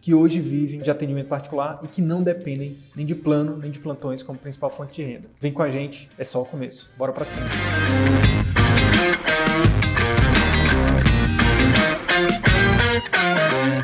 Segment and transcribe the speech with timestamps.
[0.00, 3.78] que hoje vivem de atendimento particular e que não dependem nem de plano nem de
[3.78, 5.28] plantões como principal fonte de renda.
[5.40, 6.90] Vem com a gente, é só o começo.
[6.96, 7.46] Bora para cima.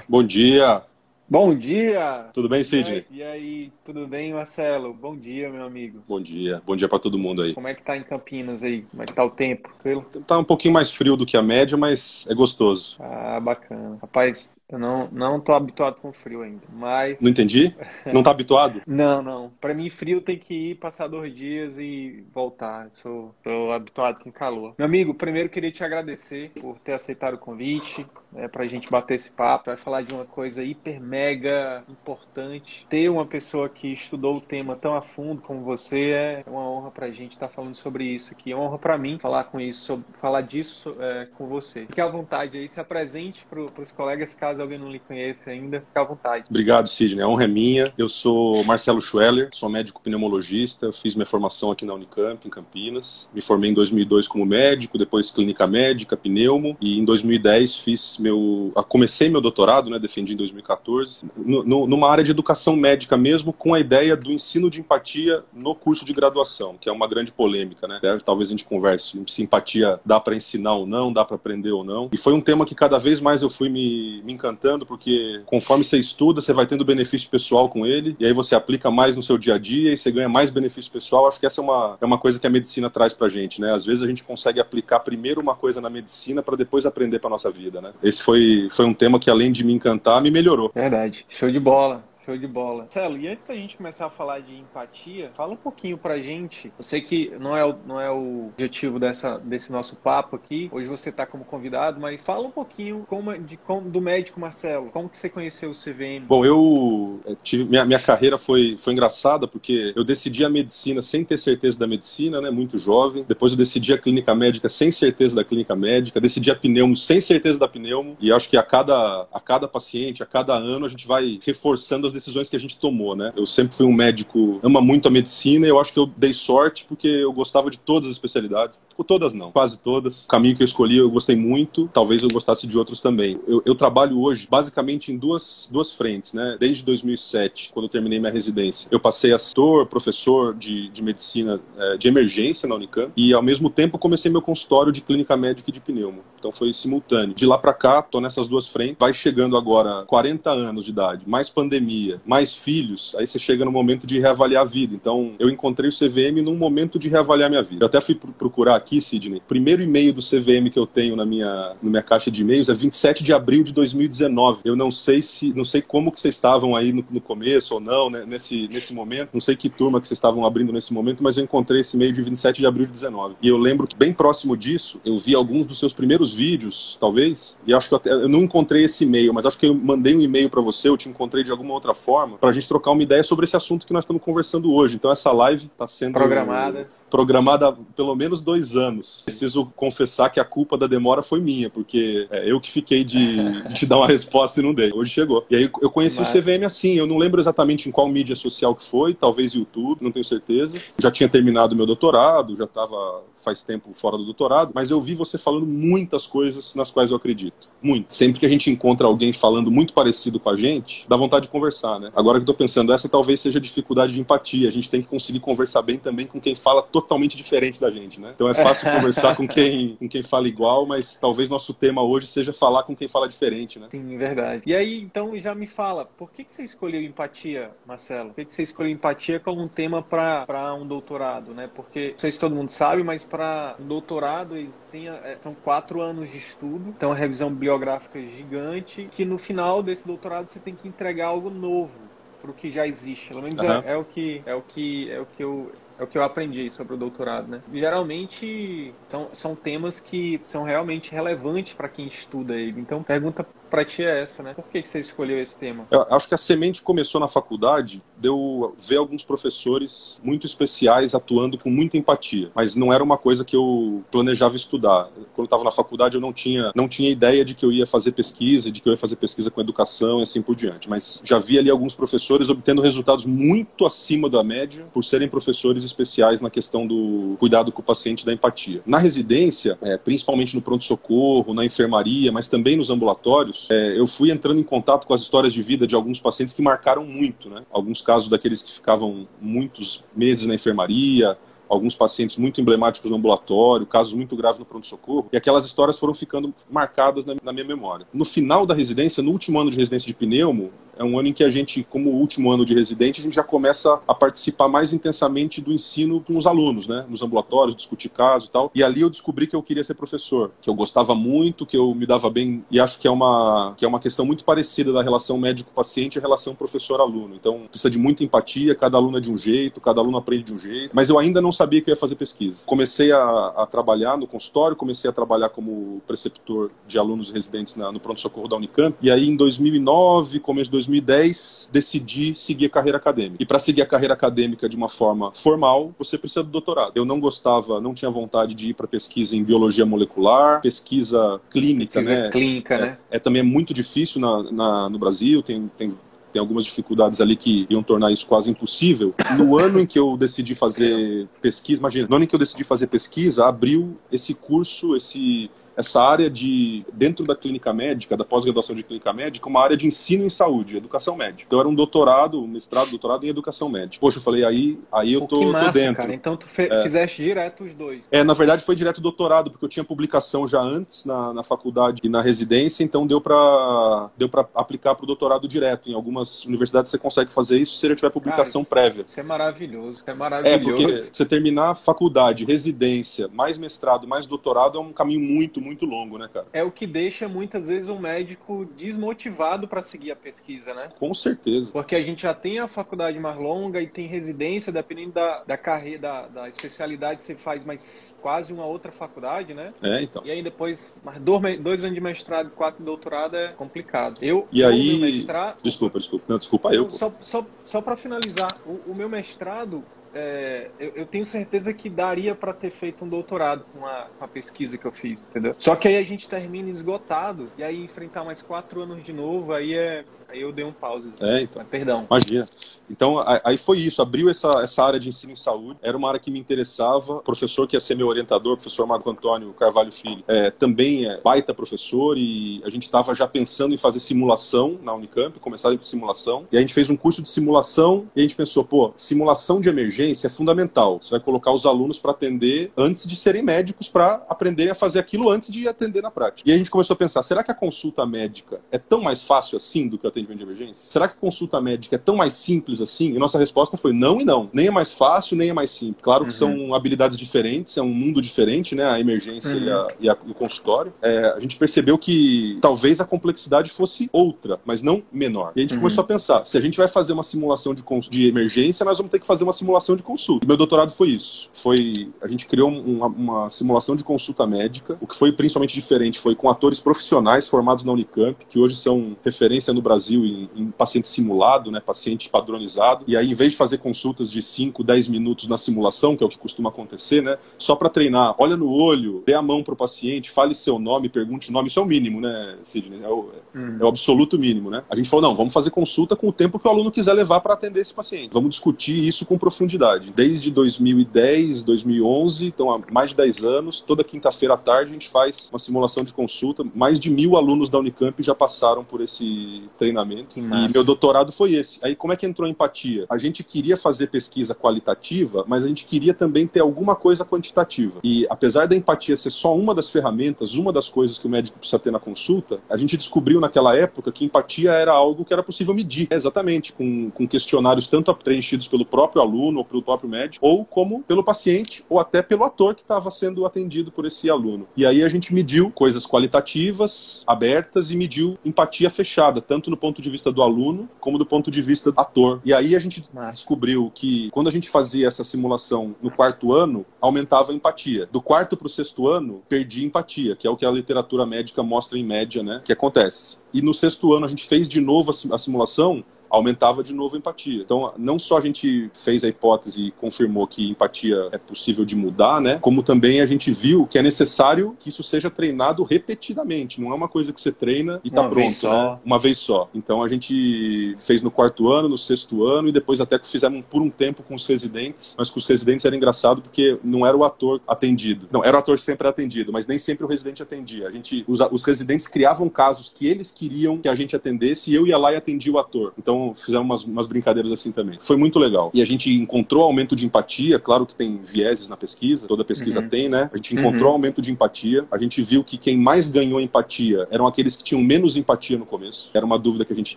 [0.09, 0.83] Bom dia.
[1.29, 2.27] Bom dia!
[2.33, 3.05] Tudo bem, Sidney?
[3.11, 4.95] E aí, tudo bem, Marcelo?
[4.95, 6.01] Bom dia, meu amigo.
[6.07, 6.63] Bom dia.
[6.65, 7.53] Bom dia para todo mundo aí.
[7.53, 8.83] Como é que tá em Campinas aí?
[8.83, 9.69] Como é que tá o tempo?
[9.71, 10.07] Tranquilo?
[10.25, 12.97] Tá um pouquinho mais frio do que a média, mas é gostoso.
[13.01, 13.99] Ah, bacana.
[14.01, 17.21] Rapaz, eu não, não tô habituado com frio ainda, mas...
[17.21, 17.75] Não entendi?
[18.13, 18.83] Não tá habituado?
[18.87, 19.53] não, não.
[19.61, 22.91] Pra mim, frio tem que ir, passar dois dias e voltar.
[22.95, 24.75] Sou, tô habituado com calor.
[24.77, 29.15] Meu amigo, primeiro queria te agradecer por ter aceitado o convite, né, pra gente bater
[29.15, 29.67] esse papo.
[29.67, 32.87] Vai falar de uma coisa hiper mega importante.
[32.91, 36.91] Ter uma pessoa que estudou o tema tão a fundo como você é uma honra
[36.91, 38.51] pra gente estar falando sobre isso aqui.
[38.51, 41.87] É uma honra pra mim falar com isso, sobre, falar disso é, com você.
[41.87, 45.51] Fique à vontade aí, se apresente pro, pros colegas caso caso alguém não lhe conheça
[45.51, 46.47] ainda, fique à vontade.
[46.49, 47.23] Obrigado, Sidney.
[47.23, 47.93] A honra é minha.
[47.97, 53.29] Eu sou Marcelo Schweller, sou médico pneumologista, fiz minha formação aqui na Unicamp, em Campinas.
[53.35, 58.73] Me formei em 2002 como médico, depois clínica médica, pneumo, e em 2010 fiz meu...
[58.89, 63.53] comecei meu doutorado, né, defendi em 2014, no, no, numa área de educação médica mesmo,
[63.53, 67.33] com a ideia do ensino de empatia no curso de graduação, que é uma grande
[67.33, 68.01] polêmica, né?
[68.25, 71.85] Talvez a gente converse se empatia dá para ensinar ou não, dá para aprender ou
[71.85, 72.09] não.
[72.13, 75.85] E foi um tema que cada vez mais eu fui me, me encantando, porque conforme
[75.85, 79.23] você estuda, você vai tendo benefício pessoal com ele, e aí você aplica mais no
[79.23, 81.27] seu dia a dia e você ganha mais benefício pessoal.
[81.27, 83.73] Acho que essa é uma, é uma coisa que a medicina traz pra gente, né?
[83.73, 87.31] Às vezes a gente consegue aplicar primeiro uma coisa na medicina para depois aprender pra
[87.31, 87.93] nossa vida, né?
[88.03, 90.71] Esse foi, foi um tema que, além de me encantar, me melhorou.
[90.75, 91.25] Verdade.
[91.29, 92.05] Show de bola.
[92.27, 92.83] Show de bola.
[92.97, 96.73] Marcelo, e antes da gente começar a falar de empatia, fala um pouquinho pra gente.
[96.77, 100.69] Eu sei que não é o, não é o objetivo dessa, desse nosso papo aqui.
[100.73, 104.91] Hoje você tá como convidado, mas fala um pouquinho como, de, como, do médico Marcelo.
[104.91, 106.27] Como que você conheceu o CVM?
[106.27, 111.03] Bom, eu eh, tive, minha, minha carreira foi, foi engraçada porque eu decidi a medicina
[111.03, 112.51] sem ter certeza da medicina, né?
[112.51, 113.25] Muito jovem.
[113.29, 116.21] Depois eu decidi a clínica médica sem certeza da clínica médica.
[116.21, 118.17] Decidi a pneumo sem certeza da pneumo.
[118.21, 122.07] E acho que a cada, a cada paciente, a cada ano, a gente vai reforçando
[122.07, 123.33] as decisões que a gente tomou, né?
[123.37, 126.33] Eu sempre fui um médico, ama muito a medicina e eu acho que eu dei
[126.33, 128.81] sorte porque eu gostava de todas as especialidades.
[129.07, 130.25] Todas não, quase todas.
[130.25, 133.39] O caminho que eu escolhi eu gostei muito, talvez eu gostasse de outros também.
[133.47, 136.57] Eu, eu trabalho hoje basicamente em duas, duas frentes, né?
[136.59, 138.89] Desde 2007, quando eu terminei minha residência.
[138.91, 143.43] Eu passei a setor, professor de, de medicina é, de emergência na Unicamp e ao
[143.43, 146.23] mesmo tempo comecei meu consultório de clínica médica e de pneumo.
[146.39, 147.35] Então foi simultâneo.
[147.35, 148.97] De lá para cá, tô nessas duas frentes.
[148.99, 153.65] Vai chegando agora 40 anos de idade, mais pandemia família, mais filhos, aí você chega
[153.65, 154.95] no momento de reavaliar a vida.
[154.95, 157.85] Então, eu encontrei o CVM num momento de reavaliar minha vida.
[157.85, 159.43] Eu até fui procurar aqui, Sidney.
[159.47, 162.75] Primeiro e-mail do CVM que eu tenho na minha, na minha caixa de e-mails é
[162.75, 164.61] 27 de abril de 2019.
[164.65, 167.81] Eu não sei se, não sei como que vocês estavam aí no, no começo ou
[167.81, 169.31] não, né, nesse, nesse momento.
[169.35, 172.13] Não sei que turma que vocês estavam abrindo nesse momento, mas eu encontrei esse e-mail
[172.13, 173.37] de 27 de abril de 19.
[173.43, 177.59] E eu lembro que bem próximo disso, eu vi alguns dos seus primeiros vídeos, talvez,
[177.67, 180.15] e acho que eu, até, eu não encontrei esse e-mail, mas acho que eu mandei
[180.15, 182.93] um e-mail para você, eu te encontrei de alguma outra forma, para a gente trocar
[182.93, 184.95] uma ideia sobre esse assunto que nós estamos conversando hoje.
[184.95, 189.23] Então, essa live está sendo programada programada há pelo menos dois anos.
[189.25, 193.63] Preciso confessar que a culpa da demora foi minha, porque é, eu que fiquei de,
[193.69, 194.93] de te dar uma resposta e não dei.
[194.93, 195.45] Hoje chegou.
[195.51, 196.29] E aí eu conheci Mas...
[196.29, 200.03] o CVM assim, eu não lembro exatamente em qual mídia social que foi, talvez YouTube,
[200.03, 200.77] não tenho certeza.
[200.99, 205.15] Já tinha terminado meu doutorado, já estava faz tempo fora do doutorado, mas eu vi
[205.15, 207.69] você falando muitas coisas nas quais eu acredito.
[207.83, 208.13] Muito.
[208.13, 211.51] Sempre que a gente encontra alguém falando muito parecido com a gente, dá vontade de
[211.51, 212.11] conversar, né?
[212.17, 214.69] Agora que eu tô pensando, essa talvez seja dificuldade de empatia.
[214.69, 218.19] A gente tem que conseguir conversar bem também com quem fala totalmente diferente da gente,
[218.19, 218.33] né?
[218.35, 222.27] Então é fácil conversar com quem, com quem fala igual, mas talvez nosso tema hoje
[222.27, 223.89] seja falar com quem fala diferente, né?
[223.91, 224.63] Sim, verdade.
[224.67, 228.31] E aí, então, já me fala, por que, que você escolheu empatia, Marcelo?
[228.31, 231.69] Por que, que você escolheu empatia como um tema para um doutorado, né?
[231.75, 236.01] Porque, não sei se todo mundo sabe, mas para um doutorado existem, é, são quatro
[236.01, 240.75] anos de estudo, então a revisão bibliográfica gigante, que no final desse doutorado você tem
[240.75, 242.07] que entregar algo novo
[242.51, 243.31] o que já existe.
[243.31, 243.71] Pelo menos uhum.
[243.71, 246.23] é, é, o que é o que é o que eu é o que eu
[246.23, 247.63] aprendi sobre o doutorado, né?
[247.73, 252.81] Geralmente são, são temas que são realmente relevantes para quem estuda ele.
[252.81, 254.53] Então, pergunta para ti é essa, né?
[254.55, 255.87] Por que, que você escolheu esse tema?
[255.91, 261.59] Eu acho que a semente começou na faculdade, deu ver alguns professores muito especiais atuando
[261.59, 265.09] com muita empatia, mas não era uma coisa que eu planejava estudar.
[265.35, 267.87] Quando eu estava na faculdade, eu não tinha, não tinha ideia de que eu ia
[267.87, 270.89] fazer pesquisa, de que eu ia fazer pesquisa com educação e assim por diante.
[270.89, 275.85] Mas já vi ali alguns professores obtendo resultados muito acima da média por serem professores
[275.85, 278.83] especiais na questão do cuidado com o paciente da empatia.
[278.87, 284.31] Na residência, é, principalmente no pronto-socorro, na enfermaria, mas também nos ambulatórios, é, eu fui
[284.31, 287.63] entrando em contato com as histórias de vida de alguns pacientes que marcaram muito, né?
[287.71, 291.37] Alguns casos daqueles que ficavam muitos meses na enfermaria,
[291.69, 296.15] alguns pacientes muito emblemáticos no ambulatório, casos muito graves no pronto-socorro, e aquelas histórias foram
[296.15, 298.07] ficando marcadas na, na, minha memória.
[298.15, 301.33] No final da residência, no último ano de residência de pneumo, é um ano em
[301.33, 304.93] que a gente, como último ano de residente, a gente já começa a participar mais
[304.93, 307.05] intensamente do ensino com os alunos, né?
[307.09, 308.71] Nos ambulatórios, discutir casos e tal.
[308.75, 311.95] E ali eu descobri que eu queria ser professor, que eu gostava muito, que eu
[311.95, 315.03] me dava bem, e acho que é uma, que é uma questão muito parecida da
[315.03, 317.35] relação médico-paciente e relação professor-aluno.
[317.35, 320.55] Então, precisa de muita empatia, cada aluno é de um jeito, cada aluno aprende de
[320.55, 320.91] um jeito.
[320.95, 322.65] Mas eu ainda não sabia que eu ia fazer pesquisa.
[322.67, 327.93] Comecei a, a trabalhar no consultório, comecei a trabalhar como preceptor de alunos residentes na,
[327.93, 328.97] no pronto-socorro da Unicamp.
[329.03, 333.37] E aí, em 2009, começo de 2010, decidi seguir a carreira acadêmica.
[333.43, 336.93] E para seguir a carreira acadêmica de uma forma formal, você precisa do doutorado.
[336.95, 342.01] Eu não gostava, não tinha vontade de ir para pesquisa em biologia molecular, pesquisa clínica,
[342.01, 342.31] pesquisa né?
[342.31, 342.99] clínica, é, né?
[343.11, 345.95] É também muito difícil na, na, no Brasil, tem, tem
[346.33, 349.15] tem algumas dificuldades ali que iam tornar isso quase impossível.
[349.39, 352.63] No ano em que eu decidi fazer pesquisa, imagina, no ano em que eu decidi
[352.63, 358.75] fazer pesquisa, abriu esse curso, esse essa área de, dentro da clínica médica, da pós-graduação
[358.75, 361.45] de clínica médica, uma área de ensino em saúde, educação médica.
[361.47, 364.01] Então era um doutorado, um mestrado, doutorado em educação médica.
[364.01, 366.03] Poxa, eu falei, aí, aí eu tô, que massa, tô dentro.
[366.03, 366.15] Cara.
[366.15, 366.83] Então tu é.
[366.83, 368.09] fizeste direto os dois.
[368.11, 372.01] É, na verdade foi direto doutorado, porque eu tinha publicação já antes na, na faculdade
[372.03, 375.91] e na residência, então deu para deu para aplicar para o doutorado direto.
[375.91, 379.05] Em algumas universidades você consegue fazer isso se já tiver publicação cara, prévia.
[379.07, 380.55] Isso é maravilhoso, é maravilhoso.
[380.55, 385.85] É, porque você terminar faculdade, residência, mais mestrado, mais doutorado é um caminho muito, muito
[385.85, 386.47] longo, né, cara?
[386.53, 390.89] É o que deixa muitas vezes um médico desmotivado para seguir a pesquisa, né?
[390.99, 391.73] Com certeza.
[391.73, 395.57] Porque a gente já tem a faculdade mais longa e tem residência, dependendo da, da
[395.57, 399.73] carreira, da, da especialidade, você faz mais quase uma outra faculdade, né?
[399.83, 400.23] É, então.
[400.25, 404.19] E aí depois, mais dois, dois anos de mestrado e quatro de doutorado é complicado.
[404.23, 404.99] Eu, e aí...
[405.01, 405.59] Mestrado...
[405.63, 406.25] Desculpa, desculpa.
[406.29, 406.91] Não, desculpa eu.
[406.91, 409.85] Só, só, só para finalizar, o, o meu mestrado,
[410.19, 414.25] é, eu, eu, tenho certeza que daria para ter feito um doutorado com a, com
[414.25, 415.55] a, pesquisa que eu fiz, entendeu?
[415.59, 419.53] Só que aí a gente termina esgotado e aí enfrentar mais quatro anos de novo,
[419.53, 421.11] aí é Aí eu dei um pause.
[421.21, 421.63] É, então.
[421.63, 422.07] Mas, perdão.
[422.11, 422.49] Imagina.
[422.91, 424.01] Então, aí foi isso.
[424.01, 425.79] Abriu essa, essa área de ensino em saúde.
[425.83, 427.15] Era uma área que me interessava.
[427.15, 431.07] O professor que ia ser meu orientador, o professor Marco Antônio Carvalho Filho, é, também
[431.07, 435.71] é baita professor e a gente estava já pensando em fazer simulação na Unicamp, começar
[435.71, 436.47] a para simulação.
[436.51, 439.69] E a gente fez um curso de simulação e a gente pensou, pô, simulação de
[439.69, 440.99] emergência é fundamental.
[441.01, 444.99] Você vai colocar os alunos para atender antes de serem médicos para aprenderem a fazer
[444.99, 446.49] aquilo antes de atender na prática.
[446.49, 449.57] E a gente começou a pensar, será que a consulta médica é tão mais fácil
[449.57, 450.91] assim do que o atendimento de emergência?
[450.91, 453.15] Será que a consulta médica é tão mais simples assim?
[453.15, 454.49] E nossa resposta foi não e não.
[454.53, 456.03] Nem é mais fácil, nem é mais simples.
[456.03, 456.39] Claro que uhum.
[456.39, 458.85] são habilidades diferentes, é um mundo diferente, né?
[458.85, 459.65] A emergência uhum.
[459.65, 460.93] e, a, e, a, e, o consultório.
[461.03, 465.53] É, a gente percebeu que talvez a complexidade fosse outra, mas não menor.
[465.55, 465.81] E a gente uhum.
[465.81, 469.11] começou a pensar, se a gente vai fazer uma simulação de, de emergência, nós vamos
[469.11, 470.45] ter que fazer uma simulação de consulta.
[470.45, 471.51] E meu doutorado foi isso.
[471.53, 474.97] Foi, a gente criou uma, uma simulação de consulta médica.
[475.01, 479.17] O que foi principalmente diferente foi com atores profissionais formados na Unicamp, que hoje são
[479.25, 483.05] referência no Brasil Brasil em, em, paciente simulado, né, paciente padronizado.
[483.09, 486.27] E aí, em vez de fazer consultas de 5, 10 minutos na simulação, que é
[486.27, 489.75] o que costuma acontecer, né, só para treinar, olha no olho, dê a mão para
[489.75, 491.69] o paciente, fale seu nome, pergunte o nome.
[491.69, 493.01] Isso é o mínimo, né, Sidney?
[493.03, 493.79] É o, uhum.
[493.81, 494.85] é o absoluto mínimo, né?
[494.89, 497.41] A gente falou, não, vamos fazer consulta com o tempo que o aluno quiser levar
[497.41, 498.31] para atender esse paciente.
[498.33, 500.13] Vamos discutir isso com profundidade.
[500.15, 505.09] Desde 2010, 2011, então há mais de 10 anos, toda quinta-feira à tarde a gente
[505.09, 506.65] faz uma simulação de consulta.
[506.75, 510.39] Mais de mil alunos da Unicamp já passaram por esse treinamento treinamento.
[510.39, 511.79] E meu doutorado foi esse.
[511.83, 513.07] Aí como é que entrou a empatia?
[513.09, 518.01] A gente queria fazer pesquisa qualitativa, mas a gente queria também ter alguma coisa quantitativa.
[518.03, 521.59] E apesar da empatia ser só uma das ferramentas, uma das coisas que o médico
[521.59, 525.43] precisa ter na consulta, a gente descobriu naquela época que empatia era algo que era
[525.43, 526.09] possível medir.
[526.11, 530.65] É, exatamente, com, com questionários tanto preenchidos pelo próprio aluno ou pelo próprio médico, ou
[530.65, 534.67] como pelo paciente, ou até pelo ator que estava sendo atendido por esse aluno.
[534.77, 540.03] E aí a gente mediu coisas qualitativas, abertas, e mediu empatia fechada, tanto no ponto
[540.03, 542.41] de vista do aluno como do ponto de vista do ator.
[542.45, 546.85] E aí a gente descobriu que quando a gente fazia essa simulação no quarto ano,
[547.01, 548.09] aumentava a empatia.
[548.11, 551.63] Do quarto para o sexto ano, perdia empatia, que é o que a literatura médica
[551.63, 552.61] mostra em média, né?
[552.65, 553.39] Que acontece.
[553.55, 557.19] E no sexto ano a gente fez de novo a simulação aumentava de novo a
[557.19, 557.63] empatia.
[557.63, 561.97] Então, não só a gente fez a hipótese e confirmou que empatia é possível de
[561.97, 562.59] mudar, né?
[562.61, 566.81] Como também a gente viu que é necessário que isso seja treinado repetidamente.
[566.81, 568.63] Não é uma coisa que você treina e tá uma pronto, vez.
[568.63, 568.99] Né?
[569.05, 569.69] Uma vez só.
[569.75, 573.65] Então, a gente fez no quarto ano, no sexto ano e depois até que fizemos
[573.69, 575.15] por um tempo com os residentes.
[575.19, 578.29] Mas com os residentes era engraçado porque não era o ator atendido.
[578.31, 580.89] Não, era o ator sempre atendido, mas nem sempre o residente atendia.
[580.89, 584.75] A gente, os, os residentes criavam casos que eles queriam que a gente atendesse e
[584.75, 585.93] eu ia lá e atendia o ator.
[585.99, 587.99] Então, então fizemos umas, umas, brincadeiras assim também.
[588.01, 588.71] Foi muito legal.
[588.73, 592.81] E a gente encontrou aumento de empatia, claro que tem vieses na pesquisa, toda pesquisa
[592.81, 592.89] uhum.
[592.89, 593.31] tem, né?
[593.33, 593.93] A gente encontrou uhum.
[593.93, 594.87] aumento de empatia.
[594.91, 598.67] A gente viu que quem mais ganhou empatia eram aqueles que tinham menos empatia no
[598.67, 599.11] começo.
[599.15, 599.97] Era uma dúvida que a gente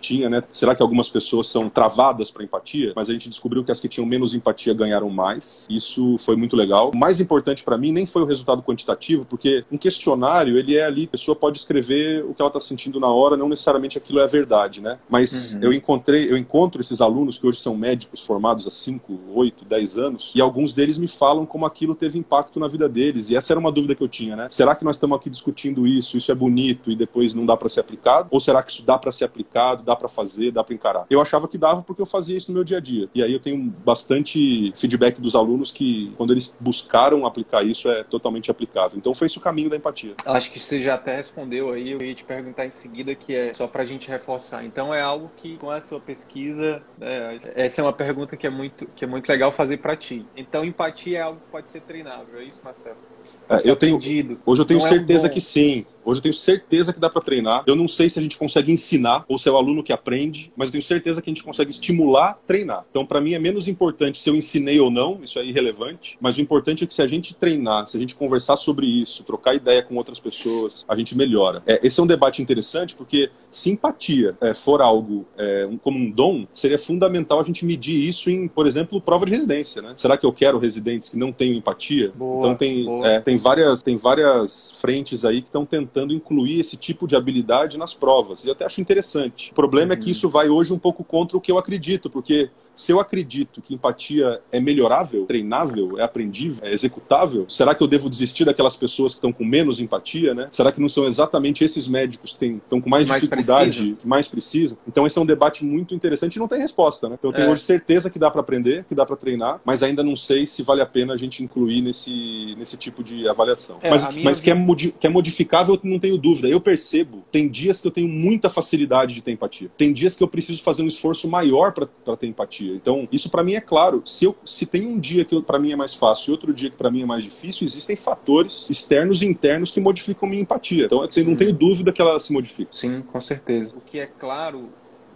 [0.00, 0.42] tinha, né?
[0.50, 2.92] Será que algumas pessoas são travadas para empatia?
[2.94, 5.66] Mas a gente descobriu que as que tinham menos empatia ganharam mais.
[5.70, 6.90] Isso foi muito legal.
[6.94, 10.84] O mais importante para mim nem foi o resultado quantitativo, porque um questionário, ele é
[10.84, 14.20] ali, a pessoa pode escrever o que ela está sentindo na hora, não necessariamente aquilo
[14.20, 14.98] é a verdade, né?
[15.08, 15.60] Mas uhum.
[15.62, 19.64] eu encontrei encontrei, eu encontro esses alunos que hoje são médicos formados há 5, 8,
[19.64, 23.30] 10 anos, e alguns deles me falam como aquilo teve impacto na vida deles.
[23.30, 24.48] E essa era uma dúvida que eu tinha, né?
[24.50, 27.68] Será que nós estamos aqui discutindo isso, isso é bonito e depois não dá para
[27.68, 28.28] ser aplicado?
[28.30, 31.06] Ou será que isso dá para ser aplicado, dá para fazer, dá para encarar?
[31.08, 33.08] Eu achava que dava porque eu fazia isso no meu dia a dia.
[33.14, 38.02] E aí eu tenho bastante feedback dos alunos que, quando eles buscaram aplicar isso, é
[38.02, 38.98] totalmente aplicável.
[38.98, 40.14] Então foi esse o caminho da empatia.
[40.24, 43.52] Acho que você já até respondeu aí, eu ia te perguntar em seguida, que é
[43.54, 44.64] só para a gente reforçar.
[44.64, 48.50] Então é algo que, com a sua pesquisa, é, essa é uma pergunta que é
[48.50, 50.30] muito, que é muito legal fazer para ti.
[50.34, 53.00] Então, empatia é algo que pode ser treinável, é isso, Marcelo?
[53.48, 53.98] É, eu tenho,
[54.46, 55.84] hoje eu tenho certeza é um que sim.
[56.04, 57.62] Hoje eu tenho certeza que dá para treinar.
[57.66, 60.50] Eu não sei se a gente consegue ensinar ou se é o aluno que aprende,
[60.56, 62.84] mas eu tenho certeza que a gente consegue estimular, treinar.
[62.90, 66.38] Então, para mim, é menos importante se eu ensinei ou não, isso é irrelevante, mas
[66.38, 69.54] o importante é que se a gente treinar, se a gente conversar sobre isso, trocar
[69.54, 71.62] ideia com outras pessoas, a gente melhora.
[71.66, 75.98] É, esse é um debate interessante porque se empatia é, for algo é, um, como
[75.98, 79.82] um dom, seria fundamental a gente medir isso em, por exemplo, prova de residência.
[79.82, 79.92] Né?
[79.96, 82.12] Será que eu quero residentes que não tenham empatia?
[82.14, 82.86] Boa, então, tem,
[83.16, 87.76] é, tem, várias, tem várias frentes aí que estão tentando incluir esse tipo de habilidade
[87.76, 88.44] nas provas.
[88.44, 89.50] E eu até acho interessante.
[89.50, 89.92] O problema uhum.
[89.92, 90.12] é que uhum.
[90.12, 93.74] isso vai hoje um pouco contra o que eu acredito, porque se eu acredito que
[93.74, 99.12] empatia é melhorável, treinável, é aprendível, é executável, será que eu devo desistir daquelas pessoas
[99.12, 100.48] que estão com menos empatia, né?
[100.50, 103.98] Será que não são exatamente esses médicos que estão com mais, mais dificuldade, precisa.
[104.02, 104.78] mais precisam?
[104.88, 107.16] Então esse é um debate muito interessante e não tem resposta, né?
[107.18, 107.52] Então eu tenho é.
[107.52, 110.62] hoje certeza que dá para aprender, que dá para treinar, mas ainda não sei se
[110.62, 113.76] vale a pena a gente incluir nesse, nesse tipo de avaliação.
[113.82, 116.48] É, mas mas que, é modi que é modificável, não tenho dúvida.
[116.48, 119.70] Eu percebo, tem dias que eu tenho muita facilidade de ter empatia.
[119.76, 122.69] Tem dias que eu preciso fazer um esforço maior para ter empatia.
[122.74, 124.02] Então, isso para mim é claro.
[124.04, 126.70] Se, eu, se tem um dia que para mim é mais fácil e outro dia
[126.70, 130.86] que para mim é mais difícil, existem fatores externos e internos que modificam minha empatia.
[130.86, 132.70] Então, eu tenho, não tenho dúvida que ela se modifica.
[132.72, 133.72] Sim, com certeza.
[133.76, 134.68] O que é claro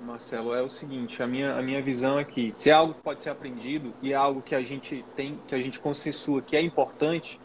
[0.05, 3.01] Marcelo, é o seguinte, a minha, a minha visão é que se é algo que
[3.01, 6.55] pode ser aprendido e é algo que a gente tem, que a gente consensua que
[6.55, 7.41] é importante,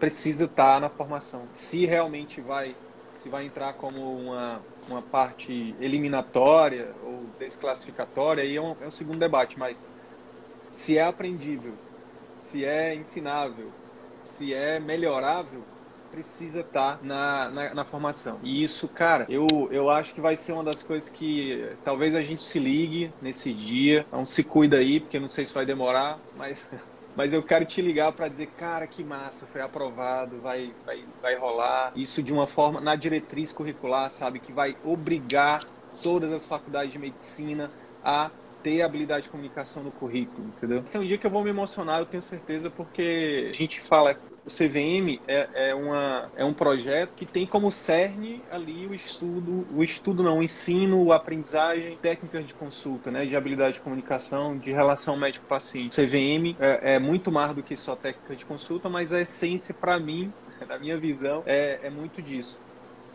[0.00, 1.44] precisa estar na formação.
[1.52, 2.74] Se realmente vai,
[3.22, 8.90] se vai entrar como uma, uma parte eliminatória ou desclassificatória, aí é um, é um
[8.90, 9.86] segundo debate, mas
[10.68, 11.74] se é aprendível,
[12.36, 13.70] se é ensinável,
[14.22, 15.62] se é melhorável,
[16.10, 18.40] precisa estar tá na, na, na, formação.
[18.42, 22.22] E isso, cara, eu, eu acho que vai ser uma das coisas que talvez a
[22.22, 24.04] gente se ligue nesse dia.
[24.08, 26.62] Então se cuida aí, porque não sei se vai demorar, mas
[27.16, 31.36] mas eu quero te ligar para dizer, cara, que massa, foi aprovado, vai, vai, vai
[31.36, 31.92] rolar.
[31.94, 35.64] Isso de uma forma, na diretriz curricular, sabe, que vai obrigar
[36.02, 37.70] todas as faculdades de medicina
[38.02, 38.30] a
[38.62, 40.82] ter habilidade de comunicação no currículo, entendeu?
[40.84, 43.80] Esse é um dia que eu vou me emocionar, eu tenho certeza, porque a gente
[43.80, 48.94] fala o CVM é, é, uma, é um projeto que tem como cerne ali o
[48.94, 53.80] estudo, o estudo não, o ensino, a aprendizagem, técnicas de consulta, né, de habilidade de
[53.80, 55.94] comunicação, de relação médico-paciente.
[55.94, 59.98] CVM é, é, muito mais do que só técnica de consulta, mas a essência, para
[60.00, 60.32] mim,
[60.68, 62.58] na minha visão, é, é muito disso.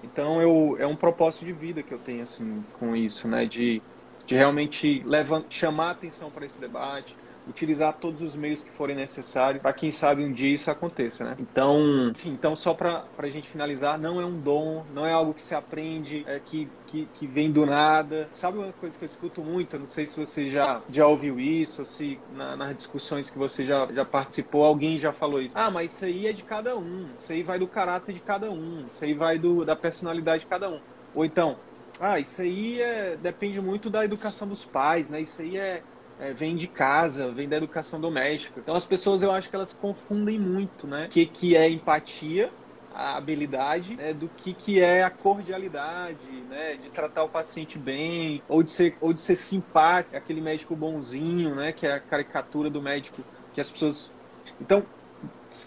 [0.01, 3.81] Então, eu, é um propósito de vida que eu tenho assim com isso, né, de,
[4.25, 7.13] de realmente levar, chamar atenção para esse debate,
[7.47, 11.35] utilizar todos os meios que forem necessários para quem sabe um dia isso aconteça, né?
[11.39, 15.33] Então, enfim, então só para a gente finalizar, não é um dom, não é algo
[15.33, 18.27] que se aprende, é que, que, que vem do nada.
[18.31, 21.39] Sabe uma coisa que eu escuto muito, eu não sei se você já, já ouviu
[21.39, 25.57] isso, ou se na, nas discussões que você já, já participou, alguém já falou isso.
[25.57, 28.51] Ah, mas isso aí é de cada um, isso aí vai do caráter de cada
[28.51, 30.79] um, isso aí vai do, da personalidade de cada um.
[31.13, 31.57] Ou então,
[31.99, 35.21] Ah, isso aí é, depende muito da educação dos pais, né?
[35.21, 35.83] Isso aí é,
[36.19, 38.59] é, vem de casa, vem da educação doméstica.
[38.59, 41.05] Então as pessoas eu acho que elas confundem muito, né?
[41.05, 42.51] O que, que é empatia,
[42.93, 44.13] a habilidade, né?
[44.13, 46.75] do que, que é a cordialidade, né?
[46.77, 51.53] De tratar o paciente bem, ou de ser, ou de ser simpático, aquele médico bonzinho,
[51.53, 51.71] né?
[51.71, 54.11] Que é a caricatura do médico que as pessoas.
[54.59, 54.83] Então,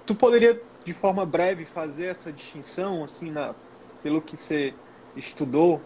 [0.07, 3.55] tu poderia de forma breve fazer essa distinção, assim, na,
[4.03, 4.75] pelo que você
[5.15, 5.81] estudou,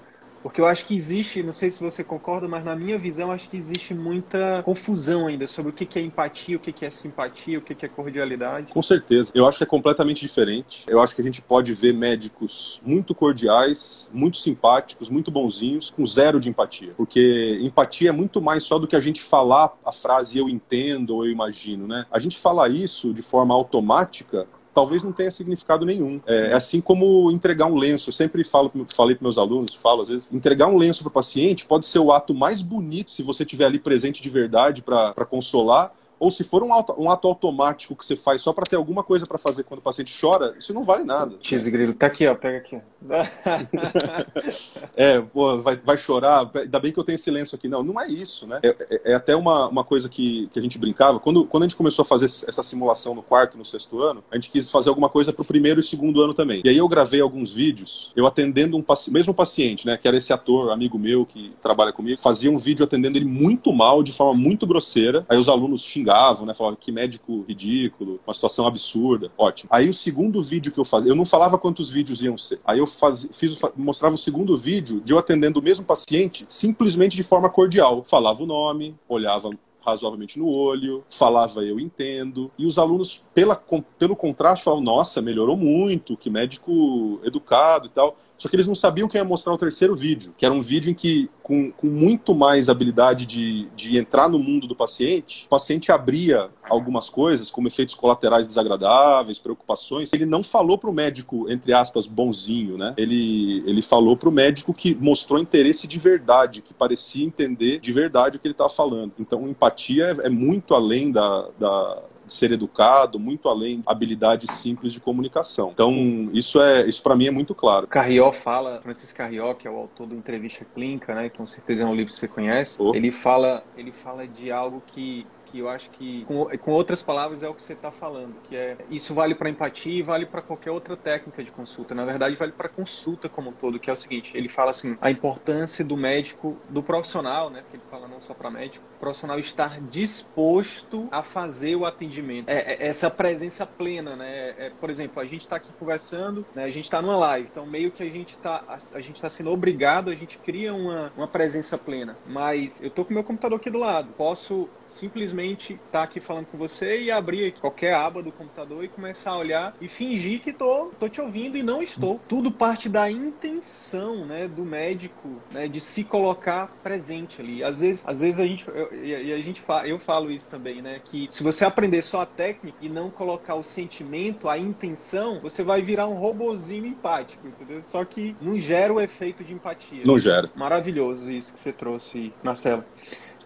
[0.45, 3.49] porque eu acho que existe, não sei se você concorda, mas na minha visão, acho
[3.49, 7.63] que existe muita confusão ainda sobre o que é empatia, o que é simpatia, o
[7.63, 8.71] que é cordialidade.
[8.71, 9.33] Com certeza.
[9.35, 10.85] Eu acho que é completamente diferente.
[10.87, 16.05] Eu acho que a gente pode ver médicos muito cordiais, muito simpáticos, muito bonzinhos, com
[16.05, 16.93] zero de empatia.
[16.95, 21.15] Porque empatia é muito mais só do que a gente falar a frase eu entendo
[21.15, 22.05] ou eu imagino, né?
[22.13, 26.21] A gente fala isso de forma automática talvez não tenha significado nenhum.
[26.27, 28.09] É, é assim como entregar um lenço.
[28.11, 31.13] Eu sempre falo, falei para meus alunos, falo às vezes, entregar um lenço para o
[31.13, 35.25] paciente pode ser o ato mais bonito se você estiver ali presente de verdade para
[35.25, 38.77] consolar ou se for um, auto, um ato automático que você faz só para ter
[38.77, 41.37] alguma coisa para fazer quando o paciente chora, isso não vale nada.
[41.41, 42.81] Cheese grilo, tá aqui, ó, pega aqui.
[44.97, 47.69] é, pô, vai, vai chorar, ainda bem que eu tenho silêncio aqui.
[47.69, 48.61] Não, não é isso, né?
[48.63, 51.21] É, é, é, até uma, uma coisa que, que a gente brincava.
[51.21, 54.37] Quando, quando a gente começou a fazer essa simulação no quarto, no sexto ano, a
[54.37, 56.63] gente quis fazer alguma coisa pro primeiro e segundo ano também.
[56.65, 60.17] E aí eu gravei alguns vídeos, eu atendendo um paci mesmo paciente, né, que era
[60.17, 64.13] esse ator, amigo meu, que trabalha comigo, fazia um vídeo atendendo ele muito mal, de
[64.13, 65.25] forma muito grosseira.
[65.29, 66.55] Aí os alunos xingavam né?
[66.55, 69.31] Falavam que médico ridículo, uma situação absurda.
[69.37, 69.69] Ótimo.
[69.73, 72.61] Aí o segundo vídeo que eu fazia, eu não falava quantos vídeos iam ser.
[72.65, 77.17] Aí eu fazia, fiz, mostrava o segundo vídeo de eu atendendo o mesmo paciente, simplesmente
[77.17, 78.05] de forma cordial.
[78.05, 79.51] Falava o nome, olhava
[79.85, 83.55] razoavelmente no olho, falava eu entendo, e os alunos, pela,
[83.99, 88.17] pelo contraste, falavam, nossa, melhorou muito, que médico educado e tal.
[88.37, 90.91] Só que eles não sabiam que ia mostrar o terceiro vídeo, que era um vídeo
[90.91, 95.49] em que, com, com muito mais habilidade de, de entrar no mundo do paciente, o
[95.49, 100.13] paciente abria algumas coisas, como efeitos colaterais desagradáveis, preocupações.
[100.13, 102.95] Ele não falou para o médico, entre aspas, bonzinho, né?
[102.97, 107.93] Ele, ele falou para o médico que mostrou interesse de verdade, que parecia entender de
[107.93, 109.13] verdade o que ele estava falando.
[109.19, 114.93] Então, empatia é, é muito além da, da ser educado, muito além de habilidades simples
[114.93, 115.71] de comunicação.
[115.73, 117.87] Então, isso é isso para mim é muito claro.
[117.87, 121.83] Carrió fala, Francisco Carrió, que é o autor do Entrevista Clínica, né, que com certeza
[121.83, 122.95] é um livro que você conhece, oh.
[122.95, 125.27] ele fala, ele fala de algo que
[125.59, 128.77] eu acho que, com, com outras palavras, é o que você está falando, que é
[128.91, 131.95] isso vale para empatia e vale para qualquer outra técnica de consulta.
[131.95, 134.97] Na verdade, vale para consulta como um todo, que é o seguinte: ele fala assim,
[135.01, 137.61] a importância do médico, do profissional, né?
[137.63, 142.49] Porque ele fala não só para médico, o profissional estar disposto a fazer o atendimento.
[142.49, 144.55] É, é essa presença plena, né?
[144.59, 146.65] É, por exemplo, a gente está aqui conversando, né?
[146.65, 149.29] A gente está numa live, então meio que a gente está a, a gente está
[149.29, 152.17] sendo obrigado, a gente cria uma, uma presença plena.
[152.27, 156.47] Mas eu tô com meu computador aqui do lado, posso simplesmente estar tá aqui falando
[156.47, 160.53] com você e abrir qualquer aba do computador e começar a olhar e fingir que
[160.53, 162.21] tô, tô te ouvindo e não estou.
[162.29, 167.63] Tudo parte da intenção, né, do médico, né, de se colocar presente ali.
[167.63, 171.01] Às vezes, às vezes a gente eu, e a gente eu falo isso também, né,
[171.05, 175.63] que se você aprender só a técnica e não colocar o sentimento, a intenção, você
[175.63, 177.83] vai virar um robozinho empático, entendeu?
[177.87, 180.03] Só que não gera o efeito de empatia.
[180.07, 180.51] Não gera.
[180.55, 182.85] Maravilhoso isso que você trouxe, Marcelo.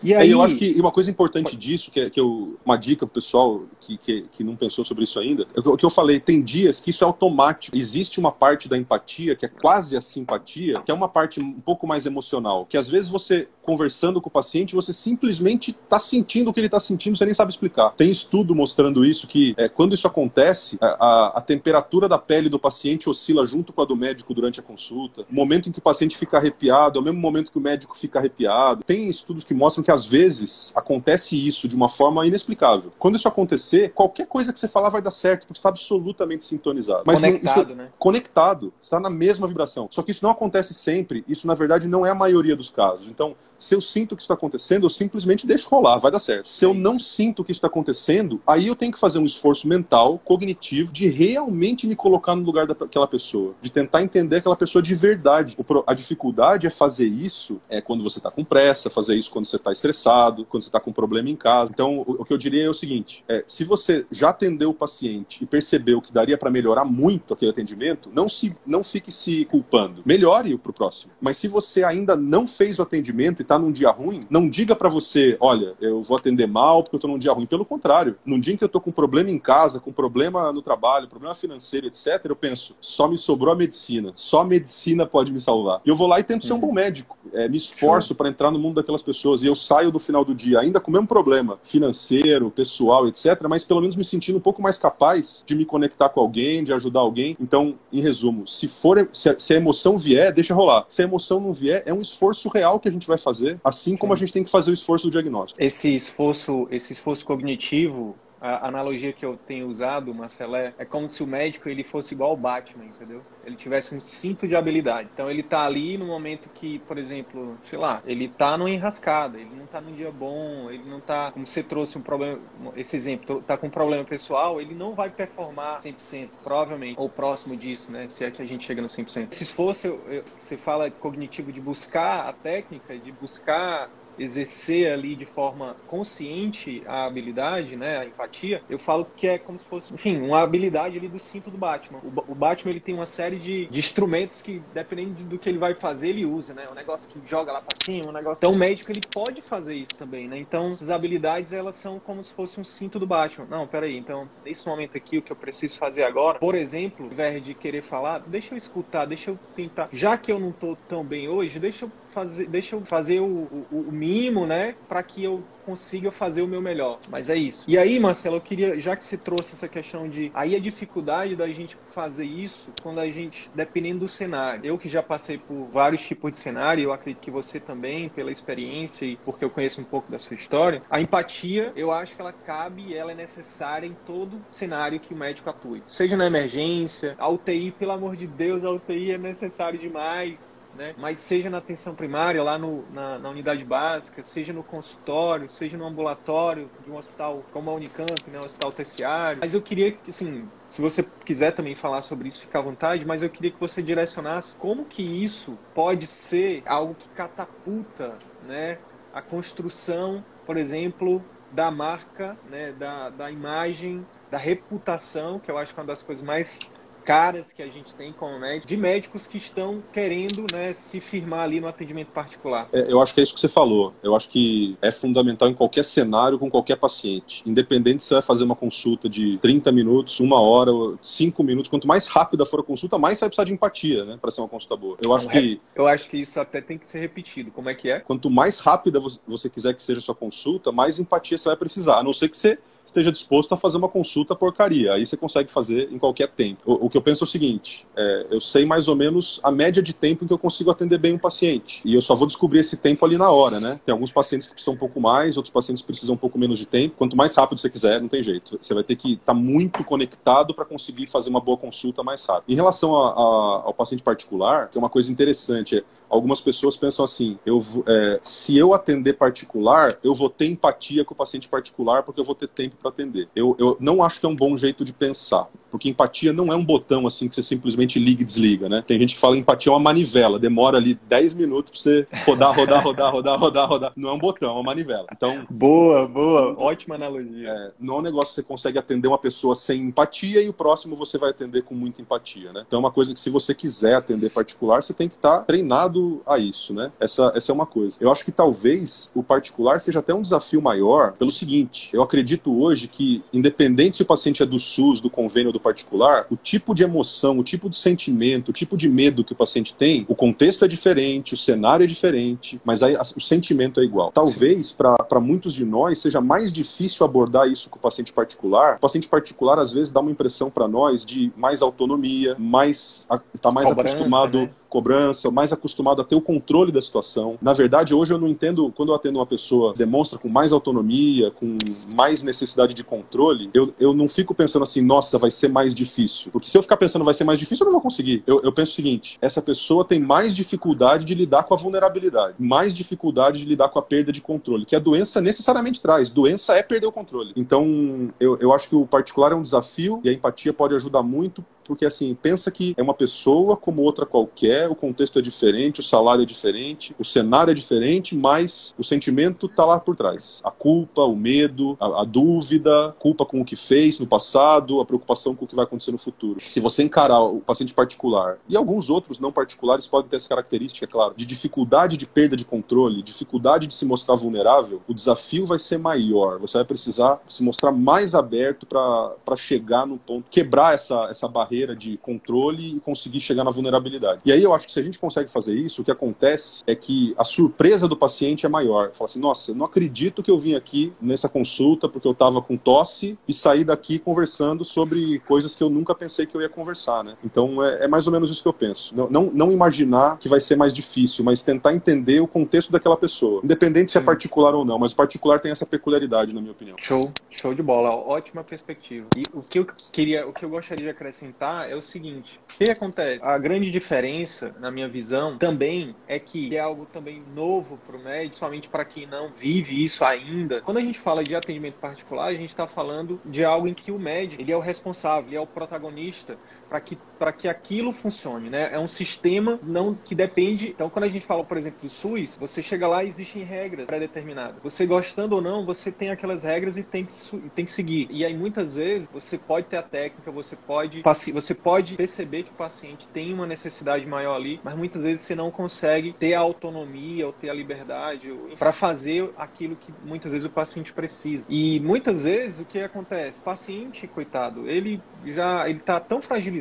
[0.03, 0.31] E aí...
[0.31, 3.63] Eu acho que uma coisa importante disso, que, é, que eu, uma dica pro pessoal
[3.81, 6.81] que, que, que não pensou sobre isso ainda, é o que eu falei, tem dias
[6.81, 7.77] que isso é automático.
[7.77, 11.61] Existe uma parte da empatia, que é quase a simpatia, que é uma parte um
[11.61, 16.51] pouco mais emocional, que às vezes você, conversando com o paciente, você simplesmente está sentindo
[16.51, 17.91] o que ele está sentindo, você nem sabe explicar.
[17.91, 22.59] Tem estudo mostrando isso, que é, quando isso acontece, a, a temperatura da pele do
[22.59, 25.23] paciente oscila junto com a do médico durante a consulta.
[25.31, 27.97] O momento em que o paciente fica arrepiado é o mesmo momento que o médico
[27.97, 28.85] fica arrepiado.
[28.85, 32.93] Tem estudos que mostram que às vezes acontece isso de uma forma inexplicável.
[32.99, 37.05] Quando isso acontecer, qualquer coisa que você falar vai dar certo, porque está absolutamente sintonizado.
[37.07, 37.89] Mas conectado, não, né?
[37.99, 39.89] Conectado, está na mesma vibração.
[39.91, 43.09] Só que isso não acontece sempre, isso na verdade não é a maioria dos casos.
[43.09, 46.47] Então, se eu sinto que isso está acontecendo, eu simplesmente deixo rolar, vai dar certo.
[46.47, 49.67] Se eu não sinto que isso está acontecendo, aí eu tenho que fazer um esforço
[49.67, 54.83] mental, cognitivo, de realmente me colocar no lugar daquela pessoa, de tentar entender aquela pessoa
[54.83, 55.57] de verdade.
[55.87, 59.57] A dificuldade é fazer isso é quando você está com pressa, fazer isso quando você
[59.57, 61.71] está estressado, quando você está com um problema em casa.
[61.73, 65.43] Então, o, que eu diria é o seguinte: é, se você já atendeu o paciente
[65.43, 70.03] e percebeu que daria para melhorar muito aquele atendimento, não se não fique se culpando.
[70.05, 71.13] Melhore-o para o próximo.
[71.21, 74.89] Mas se você ainda não fez o atendimento tá num dia ruim, não diga para
[74.89, 77.47] você, olha, eu vou atender mal porque eu tô num dia ruim.
[77.47, 80.61] Pelo contrário, num dia em que eu tô com problema em casa, com problema no
[80.61, 84.13] trabalho, problema financeiro, etc., eu penso, só me sobrou a medicina.
[84.15, 85.81] Só a medicina pode me salvar.
[85.85, 87.17] E eu vou lá e tento ser um bom médico.
[87.33, 89.43] É, me esforço para entrar no mundo daquelas pessoas.
[89.43, 93.47] E eu saio do final do dia ainda com o mesmo problema financeiro, pessoal, etc.,
[93.49, 96.73] mas pelo menos me sentindo um pouco mais capaz de me conectar com alguém, de
[96.73, 97.37] ajudar alguém.
[97.41, 100.87] Então, em resumo, se for se a, se a emoção vier, deixa rolar.
[100.89, 103.97] Se a emoção não vier, é um esforço real que a gente vai fazer, assim
[103.97, 105.63] como a gente tem que fazer o esforço do diagnóstico.
[105.63, 111.23] Esse esforço, esse esforço cognitivo a analogia que eu tenho usado, Marcelé, é como se
[111.23, 113.27] o médico ele fosse igual ao Batman, entendeu?
[113.43, 115.11] Ele tivesse um cinto de habilidade.
[115.13, 119.41] Então ele tá ali no momento que, por exemplo, sei lá, ele tá numa enrascada,
[119.41, 122.41] ele não tá num dia bom, ele não tá, como você trouxe um problema,
[122.77, 127.57] esse exemplo, tá com um problema pessoal, ele não vai performar 100%, provavelmente, ou próximo
[127.57, 128.09] disso, né?
[128.09, 129.35] Se é que a gente chega no 100%.
[129.35, 129.89] Se fosse,
[130.37, 137.07] você fala cognitivo de buscar a técnica, de buscar exercer ali de forma consciente a
[137.07, 141.09] habilidade, né, a empatia, eu falo que é como se fosse, enfim, uma habilidade ali
[141.09, 142.01] do cinto do Batman.
[142.03, 145.59] O, o Batman ele tem uma série de, de, instrumentos que, dependendo do que ele
[145.59, 146.69] vai fazer, ele usa, né?
[146.71, 148.41] Um negócio que joga lá para cima, um negócio.
[148.41, 150.39] Então o médico ele pode fazer isso também, né?
[150.39, 153.47] Então as habilidades elas são como se fosse um cinto do Batman.
[153.47, 157.13] Não, peraí, então nesse momento aqui o que eu preciso fazer agora, por exemplo, ao
[157.13, 159.89] invés de querer falar, deixa eu escutar, deixa eu tentar.
[159.93, 163.67] Já que eu não tô tão bem hoje, deixa eu fazer, deixa eu fazer o,
[163.71, 166.99] o, o né, para que eu consiga fazer o meu melhor.
[167.11, 167.65] Mas é isso.
[167.69, 171.37] E aí, Marcelo, eu queria, já que você trouxe essa questão de aí a dificuldade
[171.37, 174.65] da gente fazer isso quando a gente, dependendo do cenário.
[174.65, 178.31] Eu que já passei por vários tipos de cenário, eu acredito que você também, pela
[178.31, 182.23] experiência e porque eu conheço um pouco da sua história, a empatia, eu acho que
[182.23, 185.83] ela cabe e ela é necessária em todo cenário que o médico atue.
[185.87, 190.95] Seja na emergência, a UTI, pelo amor de Deus, a UTI é necessário demais né?
[190.97, 195.77] Mas seja na atenção primária, lá no, na, na, unidade básica, seja no consultório, seja
[195.77, 199.41] no ambulatório de um hospital como a Unicamp, né, um hospital terciário.
[199.41, 203.05] Mas eu queria que, assim, se você quiser também falar sobre isso, fica à vontade,
[203.05, 208.79] mas eu queria que você direcionasse como que isso pode ser algo que catapulta, né,
[209.13, 215.75] a construção, por exemplo, da marca, né, da, da imagem, da reputação, que eu acho
[215.75, 216.71] que é uma das coisas mais
[217.09, 221.41] caras que a gente tem como médico, de médicos que estão querendo né, se firmar
[221.41, 222.69] ali no atendimento particular.
[222.71, 223.95] É, eu acho que é isso que você falou.
[224.03, 227.43] Eu acho que é fundamental em qualquer cenário, com qualquer paciente.
[227.47, 231.89] Independente se você vai fazer uma consulta de 30 minutos, uma hora, cinco minutos, quanto
[231.89, 234.49] mais rápida for a consulta, mais você vai precisar de empatia, né, para ser uma
[234.49, 234.99] consulta boa.
[235.03, 235.63] Eu acho que.
[235.75, 237.51] Eu acho que isso até tem que ser repetido.
[237.51, 238.01] Como é que é?
[238.01, 242.01] Quanto mais rápida você quiser que seja a sua consulta, mais empatia você vai precisar.
[242.01, 244.93] A não ser que você esteja disposto a fazer uma consulta porcaria.
[244.95, 246.61] Aí você consegue fazer em qualquer tempo.
[246.65, 249.51] O, o que eu penso é o seguinte: é, eu sei mais ou menos a
[249.51, 251.81] média de tempo em que eu consigo atender bem um paciente.
[251.85, 253.81] E eu só vou descobrir esse tempo ali na hora, né?
[253.85, 256.67] Tem alguns pacientes que precisam um pouco mais, outros pacientes precisam um pouco menos de
[256.67, 256.97] tempo.
[256.97, 258.59] Quanto mais rápido você quiser, não tem jeito.
[258.61, 262.23] Você vai ter que estar tá muito conectado para conseguir fazer uma boa consulta mais
[262.25, 262.51] rápido.
[262.53, 265.77] Em relação a, a, ao paciente particular, tem uma coisa interessante.
[265.77, 271.05] É, algumas pessoas pensam assim: eu, é, se eu atender particular, eu vou ter empatia
[271.05, 273.29] com o paciente particular porque eu vou ter tempo para atender.
[273.35, 276.57] Eu, eu não acho que é um bom jeito de pensar, porque empatia não é
[276.57, 278.83] um botão assim que você simplesmente liga e desliga, né?
[278.87, 282.07] Tem gente que fala que empatia é uma manivela, demora ali 10 minutos para você
[282.27, 283.93] rodar, rodar, rodar, rodar, rodar, rodar.
[283.97, 285.07] Não é um botão, é uma manivela.
[285.13, 287.51] Então, boa, boa, ótima analogia.
[287.51, 290.53] É, não é um negócio que você consegue atender uma pessoa sem empatia e o
[290.53, 292.65] próximo você vai atender com muita empatia, né?
[292.67, 295.45] Então é uma coisa que se você quiser atender particular, você tem que estar tá
[295.45, 296.93] treinado a isso, né?
[297.01, 297.99] Essa, essa é uma coisa.
[298.01, 302.61] Eu acho que talvez o particular seja até um desafio maior pelo seguinte: eu acredito
[302.61, 306.37] hoje que, independente se o paciente é do SUS, do convênio ou do particular, o
[306.37, 310.05] tipo de emoção, o tipo de sentimento, o tipo de medo que o paciente tem,
[310.09, 314.11] o contexto é diferente, o cenário é diferente, mas aí o sentimento é igual.
[314.13, 318.77] Talvez para muitos de nós seja mais difícil abordar isso com o paciente particular.
[318.77, 323.51] O paciente particular às vezes dá uma impressão para nós de mais autonomia, mais está
[323.51, 324.51] mais Cobrança, acostumado né?
[324.69, 327.39] Cobrança, mais acostumado a ter o controle da situação.
[327.41, 331.31] Na verdade, hoje eu não entendo, quando eu atendo uma pessoa demonstra com mais autonomia,
[331.31, 331.57] com
[331.95, 336.31] mais necessidade de controle, eu, eu não fico pensando assim, nossa, vai ser mais difícil.
[336.31, 338.23] Porque se eu ficar pensando vai ser mais difícil, eu não vou conseguir.
[338.27, 342.35] Eu, eu penso o seguinte, essa pessoa tem mais dificuldade de lidar com a vulnerabilidade,
[342.39, 346.11] mais dificuldade de lidar com a perda de controle, que a doença necessariamente traz.
[346.11, 347.33] Doença é perder o controle.
[347.37, 351.03] Então, eu, eu acho que o particular é um desafio e a empatia pode ajudar
[351.03, 355.81] muito porque assim, pensa que é uma pessoa como outra qualquer, o contexto é diferente,
[355.81, 360.41] o salário é diferente, o cenário é diferente, mas o sentimento está lá por trás.
[360.43, 364.87] A culpa, o medo, a, a dúvida, culpa com o que fez no passado, a
[364.87, 366.41] preocupação com o que vai acontecer no futuro.
[366.41, 370.87] Se você encarar o paciente particular e alguns outros não particulares podem ter essa característica,
[370.87, 375.45] é claro, de dificuldade de perda de controle, dificuldade de se mostrar vulnerável, o desafio
[375.45, 376.39] vai ser maior.
[376.39, 381.58] Você vai precisar se mostrar mais aberto para chegar no ponto, quebrar essa, essa barreira
[381.67, 384.21] de controle e conseguir chegar na vulnerabilidade.
[384.25, 386.75] E aí eu acho que se a gente consegue fazer isso, o que acontece é
[386.75, 388.93] que a surpresa do paciente é maior.
[388.93, 392.57] Fala assim, nossa, não acredito que eu vim aqui nessa consulta porque eu estava com
[392.57, 397.03] tosse e saí daqui conversando sobre coisas que eu nunca pensei que eu ia conversar,
[397.03, 397.17] né?
[397.25, 398.97] Então é, é mais ou menos isso que eu penso.
[398.97, 402.97] Não, não, não, imaginar que vai ser mais difícil, mas tentar entender o contexto daquela
[402.97, 406.53] pessoa, independente se é particular ou não, mas o particular tem essa peculiaridade, na minha
[406.53, 406.77] opinião.
[406.79, 409.09] Show, show de bola, ótima perspectiva.
[409.17, 412.59] E o que eu queria, o que eu gostaria de acrescentar é o seguinte: o
[412.59, 413.25] que acontece?
[413.25, 417.99] A grande diferença, na minha visão, também é que é algo também novo para o
[417.99, 420.61] médico, principalmente para quem não vive isso ainda.
[420.61, 423.91] Quando a gente fala de atendimento particular, a gente está falando de algo em que
[423.91, 426.37] o médico ele é o responsável, ele é o protagonista
[426.69, 426.99] para que,
[427.39, 428.71] que aquilo funcione, né?
[428.73, 430.69] É um sistema não que depende.
[430.69, 433.87] Então, quando a gente fala, por exemplo, do SUS, você chega lá e existem regras
[433.87, 434.63] pré-determinadas.
[434.63, 437.15] Você gostando ou não, você tem aquelas regras e tem que,
[437.51, 438.09] tem que seguir.
[438.11, 441.03] E aí, muitas vezes, você pode ter a técnica, você pode,
[441.33, 445.35] você pode perceber que o paciente tem uma necessidade maior ali, mas muitas vezes você
[445.35, 450.45] não consegue ter a autonomia ou ter a liberdade para fazer aquilo que muitas vezes
[450.45, 451.47] o paciente precisa.
[451.49, 453.41] E muitas vezes o que acontece?
[453.41, 456.58] O paciente, coitado, ele já ele tá tão fragilizado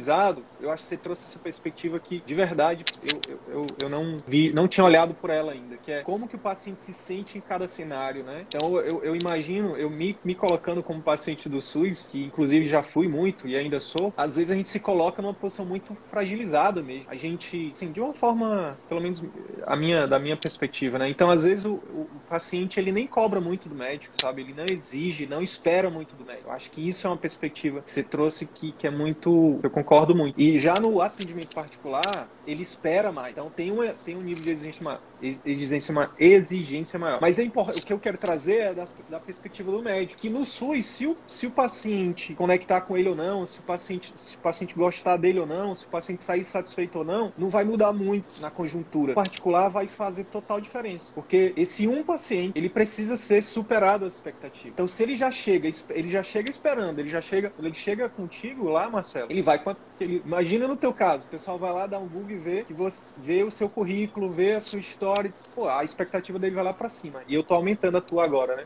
[0.62, 2.84] eu acho que você trouxe essa perspectiva que, de verdade,
[3.28, 6.36] eu, eu, eu não vi, não tinha olhado por ela ainda, que é como que
[6.36, 8.46] o paciente se sente em cada cenário, né?
[8.48, 12.84] Então, eu, eu imagino, eu me, me colocando como paciente do SUS, que inclusive já
[12.84, 16.82] fui muito e ainda sou, às vezes a gente se coloca numa posição muito fragilizada
[16.82, 17.06] mesmo.
[17.08, 19.24] A gente, assim, de uma forma, pelo menos
[19.66, 21.10] a minha, da minha perspectiva, né?
[21.10, 24.42] Então, às vezes, o, o paciente, ele nem cobra muito do médico, sabe?
[24.42, 26.50] Ele não exige, não espera muito do médico.
[26.50, 29.70] Eu acho que isso é uma perspectiva que você trouxe que, que é muito, eu
[29.70, 30.39] concordo muito.
[30.39, 33.32] E já no atendimento particular, ele espera mais.
[33.32, 35.02] Então tem, uma, tem um nível de exigência maior.
[35.21, 37.19] Exigência maior, exigência maior.
[37.19, 40.19] Mas é importante, o que eu quero trazer é da, da perspectiva do médico.
[40.19, 43.63] Que no SUS, se o, se o paciente conectar com ele ou não, se o
[43.63, 47.34] paciente, se o paciente gostar dele ou não, se o paciente sair satisfeito ou não,
[47.38, 49.13] não vai mudar muito na conjuntura.
[49.13, 51.12] O particular vai fazer total diferença.
[51.13, 54.73] Porque esse um paciente, ele precisa ser superado as expectativas.
[54.73, 58.69] Então se ele já chega, ele já chega esperando, ele já chega, ele chega contigo
[58.69, 59.60] lá, Marcelo, ele vai
[60.00, 62.74] ele, imagina no teu caso, o pessoal vai lá dar um Google e vê que
[62.74, 66.63] você vê o seu currículo, vê a sua história, diz, pô, a expectativa dele vai
[66.63, 67.22] lá para cima.
[67.28, 68.66] E eu tô aumentando a tua agora, né?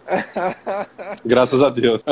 [1.26, 2.04] Graças a Deus.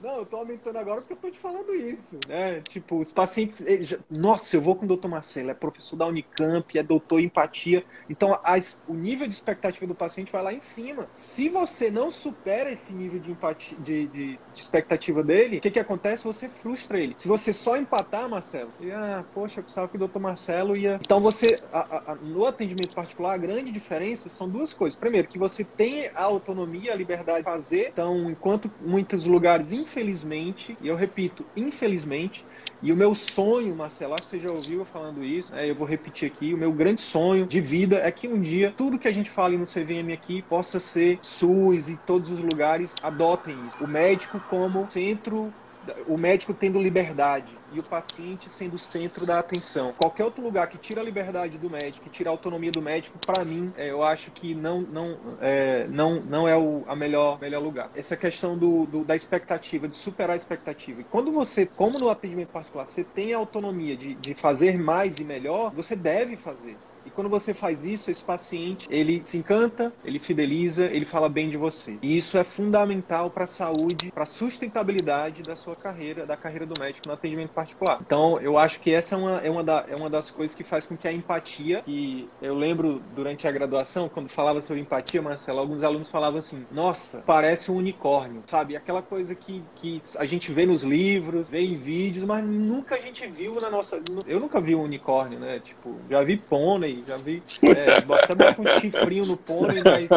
[0.00, 2.62] Não, eu tô aumentando agora porque eu tô te falando isso, né?
[2.68, 3.98] Tipo, os pacientes, já...
[4.10, 7.84] nossa, eu vou com o doutor Marcelo, é professor da Unicamp, é doutor em empatia.
[8.08, 8.54] Então, a,
[8.88, 11.06] o nível de expectativa do paciente vai lá em cima.
[11.10, 15.70] Se você não supera esse nível de empatia, de, de, de expectativa dele, o que
[15.70, 16.24] que acontece?
[16.24, 17.14] Você frustra ele.
[17.18, 18.41] Se você só empatar, Marcelo,
[18.80, 20.98] e, ah, poxa, eu pensava que o doutor Marcelo ia.
[21.00, 24.98] Então você, a, a, no atendimento particular, a grande diferença são duas coisas.
[24.98, 27.90] Primeiro, que você tem a autonomia, a liberdade de fazer.
[27.92, 32.44] Então, enquanto muitos lugares, infelizmente, e eu repito, infelizmente,
[32.82, 35.70] e o meu sonho, Marcelo, acho que você já ouviu eu falando isso, né?
[35.70, 38.98] eu vou repetir aqui, o meu grande sonho de vida é que um dia tudo
[38.98, 43.56] que a gente fala no CVM aqui possa ser SUS e todos os lugares adotem
[43.68, 43.84] isso.
[43.84, 45.54] O médico como centro
[46.06, 49.92] o médico tendo liberdade e o paciente sendo o centro da atenção.
[49.96, 53.18] Qualquer outro lugar que tira a liberdade do médico, que tira a autonomia do médico,
[53.18, 57.40] para mim, é, eu acho que não, não, é, não, não é o a melhor,
[57.40, 57.90] melhor lugar.
[57.94, 61.00] Essa questão do, do, da expectativa, de superar a expectativa.
[61.00, 65.18] E quando você, como no atendimento particular, você tem a autonomia de, de fazer mais
[65.18, 66.76] e melhor, você deve fazer.
[67.14, 71.56] Quando você faz isso, esse paciente, ele se encanta, ele fideliza, ele fala bem de
[71.56, 71.98] você.
[72.02, 76.66] E isso é fundamental para a saúde, para a sustentabilidade da sua carreira, da carreira
[76.66, 77.98] do médico no atendimento particular.
[78.00, 80.64] Então, eu acho que essa é uma, é uma, da, é uma das coisas que
[80.64, 85.20] faz com que a empatia, que eu lembro durante a graduação, quando falava sobre empatia,
[85.20, 88.76] Marcelo, alguns alunos falavam assim, nossa, parece um unicórnio, sabe?
[88.76, 92.98] Aquela coisa que, que a gente vê nos livros, vê em vídeos, mas nunca a
[92.98, 94.00] gente viu na nossa...
[94.26, 95.60] Eu nunca vi um unicórnio, né?
[95.60, 97.42] Tipo, já vi pônei, já vi.
[97.62, 100.08] É, até com um chifrinho no pônei, mas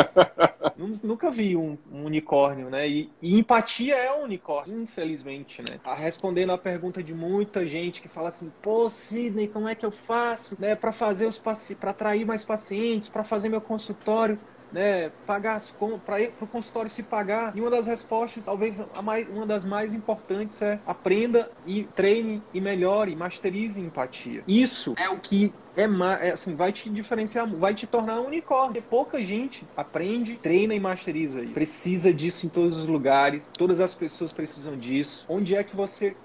[1.04, 2.88] nunca vi um, um unicórnio, né?
[2.88, 5.80] E, e, empatia é um unicórnio, infelizmente, né?
[5.84, 9.86] A respondendo a pergunta de muita gente que fala assim, pô, Sidney, como é que
[9.86, 14.39] eu faço, né, para fazer os para atrair mais pacientes, para fazer meu consultório?
[14.76, 17.56] né, pagar as para o consultório se pagar.
[17.56, 22.60] E uma das respostas, talvez mais, uma das mais importantes é aprenda e treine e
[22.60, 24.43] melhore, masterize empatia.
[24.45, 25.83] Isso é o que é,
[26.27, 28.81] é, assim, vai te diferenciar, vai te tornar um unicórnio.
[28.81, 31.41] Pouca gente aprende, treina e masteriza.
[31.53, 35.25] Precisa disso em todos os lugares, todas as pessoas precisam disso.
[35.27, 36.15] Onde é que você,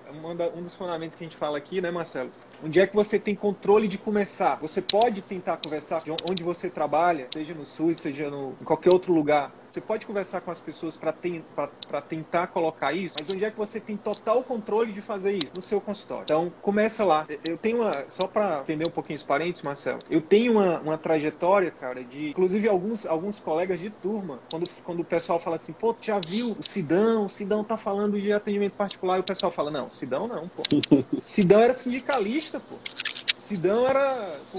[0.54, 2.30] um dos fundamentos que a gente fala aqui, né, Marcelo?
[2.64, 4.56] Onde é que você tem controle de começar?
[4.56, 8.92] Você pode tentar conversar de onde você trabalha, seja no SUS, seja no, em qualquer
[8.92, 9.52] outro lugar.
[9.70, 11.44] Você pode conversar com as pessoas para ten,
[12.08, 15.52] tentar colocar isso, mas onde é que você tem total controle de fazer isso?
[15.56, 16.24] No seu consultório.
[16.24, 17.24] Então, começa lá.
[17.46, 20.98] Eu tenho uma, só para entender um pouquinho os parentes, Marcelo, eu tenho uma, uma
[20.98, 25.72] trajetória, cara, de, inclusive alguns, alguns colegas de turma, quando, quando o pessoal fala assim,
[25.72, 29.24] pô, tu já viu o Sidão, o Sidão tá falando de atendimento particular, e o
[29.24, 30.64] pessoal fala, não, Sidão não, pô.
[31.22, 32.74] Sidão era sindicalista, pô.
[33.38, 34.58] Sidão era, pô,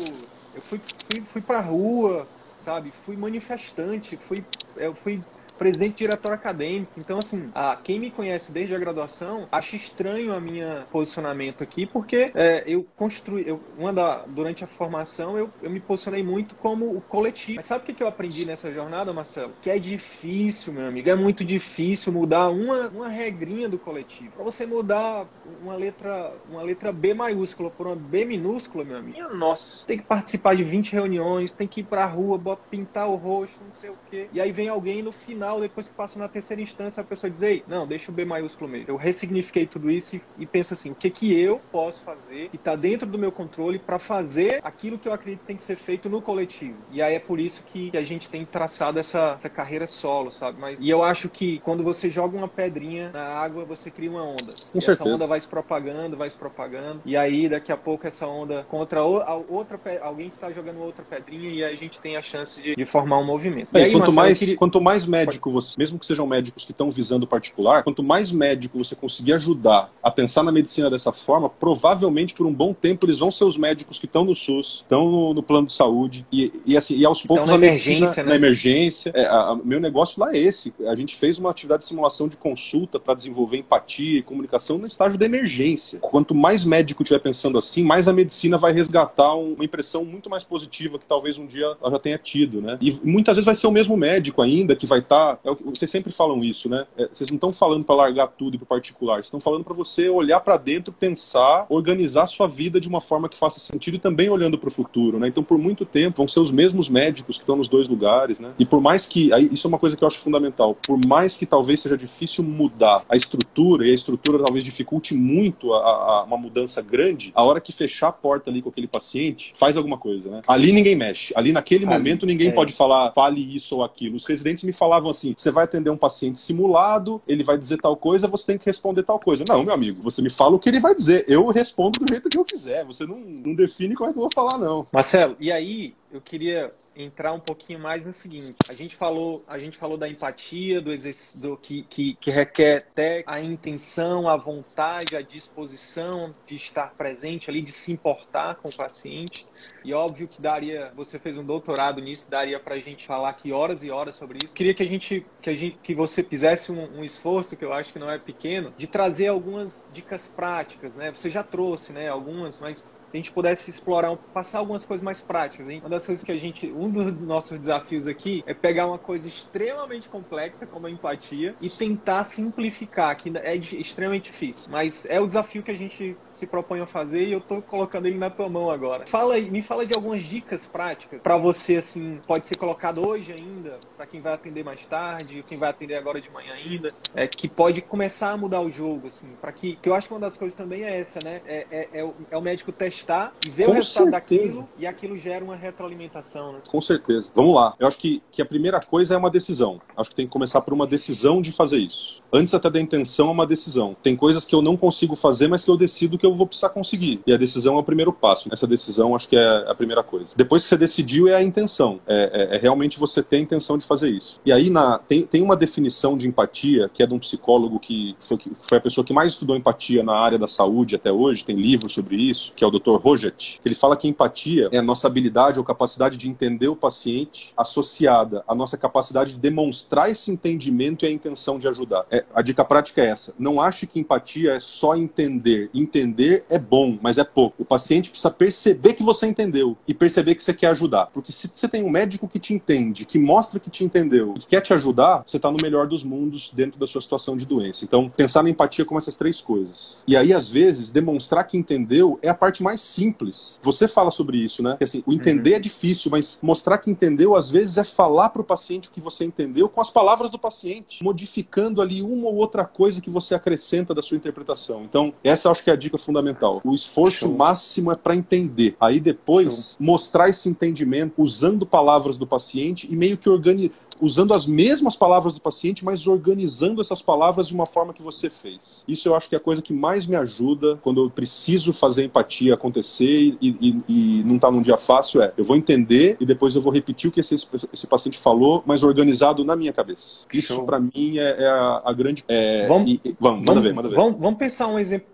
[0.55, 2.25] eu fui, fui, fui pra rua,
[2.63, 2.91] sabe?
[2.91, 4.43] Fui manifestante, fui,
[4.75, 5.21] eu fui
[5.61, 6.93] presidente diretor acadêmico.
[6.97, 11.85] Então, assim, a, quem me conhece desde a graduação acha estranho a minha posicionamento aqui,
[11.85, 16.55] porque é, eu construí, eu, uma da, durante a formação, eu, eu me posicionei muito
[16.55, 17.57] como o coletivo.
[17.57, 19.53] Mas sabe o que, eu aprendi nessa jornada, Marcelo?
[19.61, 24.31] Que é difícil, meu amigo, é muito difícil mudar uma, uma regrinha do coletivo.
[24.31, 25.27] Para você mudar
[25.61, 30.05] uma letra, uma letra B maiúscula por uma B minúscula, meu amigo, nossa, tem que
[30.05, 33.97] participar de 20 reuniões, tem que ir pra rua, pintar o rosto, não sei o
[34.09, 34.27] quê.
[34.33, 37.41] E aí vem alguém no final depois que passa na terceira instância, a pessoa diz,
[37.41, 38.89] ei, não, deixa o B maiúsculo mesmo.
[38.89, 42.55] Eu ressignifiquei tudo isso e, e penso assim, o que que eu posso fazer que
[42.55, 45.75] está dentro do meu controle para fazer aquilo que eu acredito que tem que ser
[45.75, 46.77] feito no coletivo.
[46.91, 50.59] E aí é por isso que, a gente tem traçado essa, essa carreira solo, sabe?
[50.59, 54.23] Mas, e eu acho que quando você joga uma pedrinha na água, você cria uma
[54.23, 54.53] onda.
[54.71, 54.91] Com e certeza.
[54.91, 57.01] essa onda vai se propagando, vai se propagando.
[57.05, 61.49] E aí, daqui a pouco, essa onda contra outra, alguém que está jogando outra pedrinha
[61.49, 63.75] e aí a gente tem a chance de, de formar um movimento.
[63.75, 64.57] É, aí, quanto, mais, queria...
[64.57, 68.31] quanto mais médico médico você, mesmo que sejam médicos que estão visando particular, quanto mais
[68.31, 73.05] médico você conseguir ajudar a pensar na medicina dessa forma, provavelmente por um bom tempo
[73.05, 76.25] eles vão ser os médicos que estão no SUS, estão no, no plano de saúde
[76.31, 78.29] e, e assim e aos poucos na emergência, medicina, né?
[78.29, 79.11] na emergência.
[79.15, 80.73] É, a, a, meu negócio lá é esse.
[80.87, 84.85] A gente fez uma atividade de simulação de consulta para desenvolver empatia e comunicação no
[84.85, 85.99] estágio da emergência.
[85.99, 90.43] Quanto mais médico estiver pensando assim, mais a medicina vai resgatar uma impressão muito mais
[90.43, 92.77] positiva que talvez um dia ela já tenha tido, né?
[92.81, 95.15] E muitas vezes vai ser o mesmo médico ainda que vai estar.
[95.15, 96.85] Tá, é vocês sempre falam isso, né?
[96.97, 99.73] É, vocês não estão falando para largar tudo e para particular, vocês estão falando para
[99.73, 103.99] você olhar para dentro, pensar, organizar sua vida de uma forma que faça sentido e
[103.99, 105.27] também olhando para o futuro, né?
[105.27, 108.53] Então, por muito tempo, vão ser os mesmos médicos que estão nos dois lugares, né?
[108.57, 111.35] E por mais que, aí, isso é uma coisa que eu acho fundamental, por mais
[111.35, 116.23] que talvez seja difícil mudar a estrutura, e a estrutura talvez dificulte muito a, a,
[116.23, 119.97] uma mudança grande, a hora que fechar a porta ali com aquele paciente, faz alguma
[119.97, 120.41] coisa, né?
[120.47, 121.33] Ali ninguém mexe.
[121.35, 122.51] Ali naquele ali, momento ninguém é.
[122.51, 124.15] pode falar, fale isso ou aquilo.
[124.15, 127.95] Os residentes me falavam assim: você vai atender um paciente simulado, ele vai dizer tal
[127.95, 129.43] coisa, você tem que responder tal coisa.
[129.47, 131.25] Não, meu amigo, você me fala o que ele vai dizer.
[131.27, 132.85] Eu respondo do jeito que eu quiser.
[132.85, 134.87] Você não, não define como é que eu vou falar, não.
[134.91, 138.55] Marcelo, e aí eu queria entrar um pouquinho mais no seguinte.
[138.67, 140.91] A gente falou, a gente falou da empatia, do
[141.37, 147.49] do, que, que, que requer até a intenção, a vontade, a disposição de estar presente
[147.49, 149.45] ali, de se importar com o paciente.
[149.85, 153.51] E óbvio que daria, você fez um doutorado nisso, daria para a gente falar aqui
[153.51, 154.53] horas e horas sobre isso.
[154.53, 157.71] Queria que a gente, que a gente, que você fizesse um, um esforço que eu
[157.71, 161.11] acho que não é pequeno, de trazer algumas dicas práticas, né?
[161.11, 162.09] Você já trouxe, né?
[162.09, 165.69] Algumas, mas a gente pudesse explorar, passar algumas coisas mais práticas.
[165.69, 165.79] Hein?
[165.79, 169.27] Uma das coisas que a gente, um dos nossos desafios aqui é pegar uma coisa
[169.27, 175.27] extremamente complexa como a empatia e tentar simplificar, que é extremamente difícil, mas é o
[175.27, 178.49] desafio que a gente se propõe a fazer e eu tô colocando ele na tua
[178.49, 179.05] mão agora.
[179.05, 183.33] Fala aí, me fala de algumas dicas práticas para você assim, pode ser colocado hoje
[183.33, 187.27] ainda, para quem vai atender mais tarde, quem vai atender agora de manhã ainda, é
[187.27, 190.19] que pode começar a mudar o jogo assim, para que, que eu acho que uma
[190.19, 191.41] das coisas também é essa, né?
[191.45, 194.11] É, é, é, o, é o médico testar testar e ver Com o resultado certeza.
[194.11, 196.59] daquilo e aquilo gera uma retroalimentação, né?
[196.69, 197.31] Com certeza.
[197.35, 197.75] Vamos lá.
[197.79, 199.81] Eu acho que, que a primeira coisa é uma decisão.
[199.97, 202.20] Acho que tem que começar por uma decisão de fazer isso.
[202.33, 203.95] Antes até da intenção é uma decisão.
[204.01, 206.69] Tem coisas que eu não consigo fazer, mas que eu decido que eu vou precisar
[206.69, 207.21] conseguir.
[207.25, 208.49] E a decisão é o primeiro passo.
[208.51, 210.33] Essa decisão acho que é a primeira coisa.
[210.35, 211.99] Depois que você decidiu é a intenção.
[212.07, 214.39] É, é, é realmente você ter a intenção de fazer isso.
[214.45, 218.15] E aí na, tem, tem uma definição de empatia que é de um psicólogo que
[218.19, 221.45] foi, que foi a pessoa que mais estudou empatia na área da saúde até hoje.
[221.45, 222.71] Tem livros sobre isso, que é o.
[222.71, 222.95] Dr.
[222.95, 227.53] Roget, ele fala que empatia é a nossa habilidade ou capacidade de entender o paciente
[227.55, 232.05] associada à nossa capacidade de demonstrar esse entendimento e a intenção de ajudar.
[232.09, 233.33] É, é, a dica prática é essa.
[233.37, 235.69] Não ache que empatia é só entender.
[235.73, 237.63] Entender é bom, mas é pouco.
[237.63, 241.07] O paciente precisa perceber que você entendeu e perceber que você quer ajudar.
[241.07, 244.47] Porque se você tem um médico que te entende, que mostra que te entendeu, que
[244.47, 247.83] quer te ajudar, você está no melhor dos mundos dentro da sua situação de doença.
[247.83, 250.03] Então, pensar na empatia como essas três coisas.
[250.07, 253.59] E aí, às vezes, demonstrar que entendeu é a parte mais simples.
[253.61, 254.77] Você fala sobre isso, né?
[254.81, 255.55] Assim, o entender uhum.
[255.57, 259.01] é difícil, mas mostrar que entendeu, às vezes, é falar para o paciente o que
[259.01, 263.33] você entendeu com as palavras do paciente, modificando ali uma ou outra coisa que você
[263.33, 264.83] acrescenta da sua interpretação.
[264.83, 266.61] Então, essa acho que é a dica fundamental.
[266.63, 267.35] O esforço Show.
[267.35, 268.75] máximo é para entender.
[268.79, 269.77] Aí depois, Show.
[269.79, 275.33] mostrar esse entendimento usando palavras do paciente e meio que organizar usando as mesmas palavras
[275.33, 278.83] do paciente, mas organizando essas palavras de uma forma que você fez.
[278.87, 282.05] Isso eu acho que é a coisa que mais me ajuda quando eu preciso fazer
[282.05, 285.21] empatia acontecer e, e, e não está num dia fácil.
[285.21, 287.35] É, eu vou entender e depois eu vou repetir o que esse,
[287.71, 290.25] esse paciente falou, mas organizado na minha cabeça.
[290.33, 292.23] Isso para mim é, é a, a, grande.
[292.27, 293.95] É, vamos, e, vamos, manda vamos, ver, manda ver.
[293.95, 295.07] Vamos, vamos pensar um exemplo,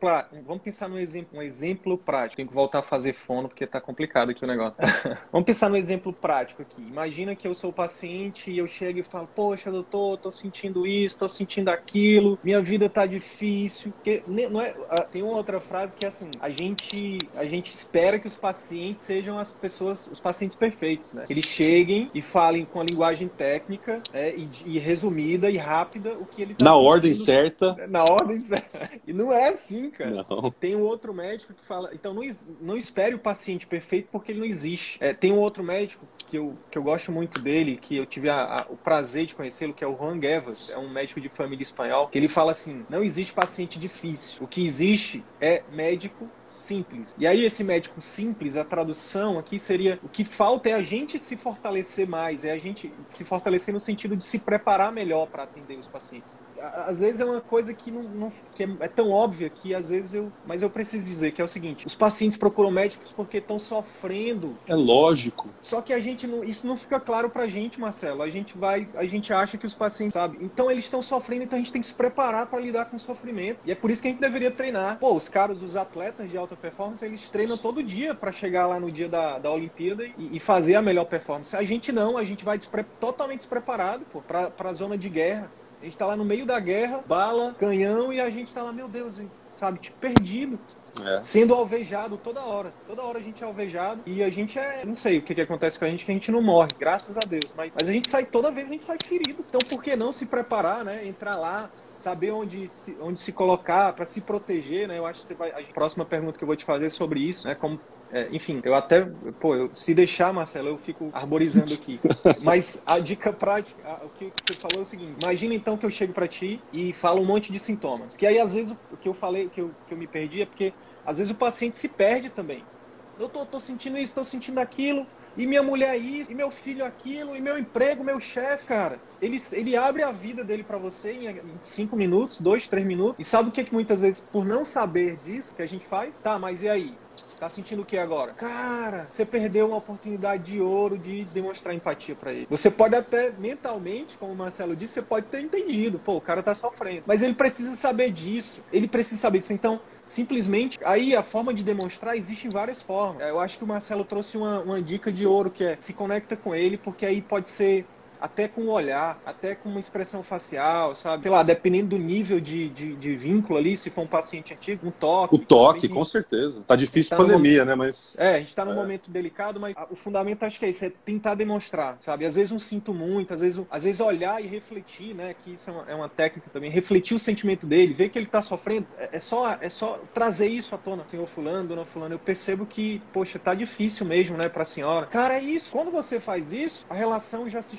[0.45, 2.38] vamos pensar num exemplo, um exemplo prático.
[2.38, 4.75] Tenho que voltar a fazer fono porque tá complicado aqui o negócio.
[5.31, 6.81] vamos pensar no exemplo prático aqui.
[6.81, 10.86] Imagina que eu sou o paciente e eu chega e fala: Poxa, doutor, tô sentindo
[10.86, 13.91] isso, tô sentindo aquilo, minha vida tá difícil.
[13.91, 14.73] Porque não é,
[15.11, 19.05] tem uma outra frase que é assim: a gente, a gente espera que os pacientes
[19.05, 21.25] sejam as pessoas, os pacientes perfeitos, né?
[21.25, 26.13] Que eles cheguem e falem com a linguagem técnica é, e, e, resumida e rápida
[26.13, 27.88] o que ele tá Na ordem certa.
[27.88, 28.91] Na ordem certa.
[29.05, 30.25] E não é assim, cara.
[30.30, 30.51] Não.
[30.51, 32.21] Tem um outro médico que fala: então não,
[32.61, 34.97] não espere o paciente perfeito porque ele não existe.
[35.01, 38.30] É, tem um outro médico que eu, que eu gosto muito dele, que eu tive
[38.30, 41.30] a, o prazer prazer de conhecê-lo, que é o Juan Guevas, é um médico de
[41.30, 44.43] família espanhol, que ele fala assim: não existe paciente difícil.
[44.43, 47.16] O que existe é médico simples.
[47.18, 51.20] E aí, esse médico simples, a tradução aqui seria: o que falta é a gente
[51.20, 55.43] se fortalecer mais, é a gente se fortalecer no sentido de se preparar melhor para
[55.43, 56.38] atender os pacientes.
[56.60, 59.89] Às vezes é uma coisa que, não, não que é, é tão óbvia que às
[59.89, 60.32] vezes eu.
[60.45, 64.58] Mas eu preciso dizer que é o seguinte: os pacientes procuram médicos porque estão sofrendo.
[64.68, 65.50] É lógico.
[65.62, 68.22] Só que a gente não, isso não fica claro pra gente, Marcelo.
[68.22, 70.38] A gente vai, a gente acha que os pacientes, sabe?
[70.41, 73.00] Então eles estão sofrendo, então a gente tem que se preparar para lidar com o
[73.00, 73.60] sofrimento.
[73.66, 74.98] E é por isso que a gente deveria treinar.
[75.00, 78.79] Pô, os caras, os atletas de alta performance, eles treinam todo dia para chegar lá
[78.79, 81.55] no dia da, da Olimpíada e, e, fazer a melhor performance.
[81.55, 85.51] A gente não, a gente vai despre totalmente despreparado para a zona de guerra.
[85.81, 88.73] A gente tá lá no meio da guerra, bala, canhão, e a gente tá lá,
[88.73, 89.19] meu Deus,
[89.59, 90.59] sabe, tipo, perdido.
[91.06, 91.24] É.
[91.24, 92.74] Sendo alvejado toda hora.
[92.88, 94.84] Toda hora a gente é alvejado e a gente é.
[94.86, 97.18] Não sei o que, que acontece com a gente, que a gente não morre, graças
[97.18, 97.54] a Deus.
[97.56, 99.43] Mas, mas a gente sai, toda vez a gente sai ferido.
[99.48, 101.06] Então por que não se preparar, né?
[101.08, 104.98] Entrar lá, saber onde se, onde se colocar para se proteger, né?
[104.98, 105.52] Eu acho que você vai.
[105.52, 107.56] A próxima pergunta que eu vou te fazer é sobre isso, né?
[107.56, 107.80] Como
[108.12, 109.06] é, enfim, eu até,
[109.39, 112.00] pô, eu, se deixar, Marcelo, eu fico arborizando aqui.
[112.41, 115.86] Mas a dica prática, a, o que você falou é o seguinte: imagina então que
[115.86, 118.16] eu chego para ti e falo um monte de sintomas.
[118.16, 120.45] Que aí às vezes o que eu falei, que eu, que eu me perdi é
[120.45, 120.74] porque
[121.08, 122.70] às vezes o paciente se perde também.
[123.18, 126.84] Eu tô, tô sentindo isso, tô sentindo aquilo e minha mulher isso, e meu filho
[126.86, 129.01] aquilo, e meu emprego, meu chefe, cara.
[129.22, 133.16] Ele, ele abre a vida dele para você em cinco minutos, dois, três minutos.
[133.20, 136.22] E sabe o que, que muitas vezes, por não saber disso, que a gente faz?
[136.22, 136.99] Tá, mas e aí?
[137.39, 138.34] Tá sentindo o que agora?
[138.34, 142.47] Cara, você perdeu uma oportunidade de ouro de demonstrar empatia para ele.
[142.49, 146.41] Você pode até mentalmente, como o Marcelo disse, você pode ter entendido, pô, o cara
[146.41, 147.03] tá sofrendo.
[147.05, 148.64] Mas ele precisa saber disso.
[148.72, 149.53] Ele precisa saber disso.
[149.53, 153.28] Então, simplesmente aí a forma de demonstrar existe em várias formas.
[153.28, 156.36] Eu acho que o Marcelo trouxe uma, uma dica de ouro que é se conecta
[156.36, 157.86] com ele, porque aí pode ser
[158.20, 161.24] até com o olhar, até com uma expressão facial, sabe?
[161.24, 164.88] Sei lá, dependendo do nível de, de, de vínculo ali, se for um paciente antigo,
[164.88, 165.36] um toque.
[165.36, 166.61] O toque, com certeza.
[166.65, 167.76] Tá difícil tá pandemia, momento, né?
[167.76, 168.15] Mas.
[168.18, 168.76] É, a gente tá num é.
[168.76, 172.26] momento delicado, mas o fundamento acho que é isso, é tentar demonstrar, sabe?
[172.26, 175.36] Às vezes não sinto muito, às vezes, às vezes olhar e refletir, né?
[175.43, 178.26] Que isso é uma, é uma técnica também, refletir o sentimento dele, ver que ele
[178.26, 178.88] tá sofrendo.
[178.97, 181.05] É, é, só, é só trazer isso à tona.
[181.07, 185.05] Senhor fulano, dona fulano, eu percebo que, poxa, tá difícil mesmo, né, pra senhora.
[185.05, 185.72] Cara, é isso.
[185.72, 187.76] Quando você faz isso, a relação já se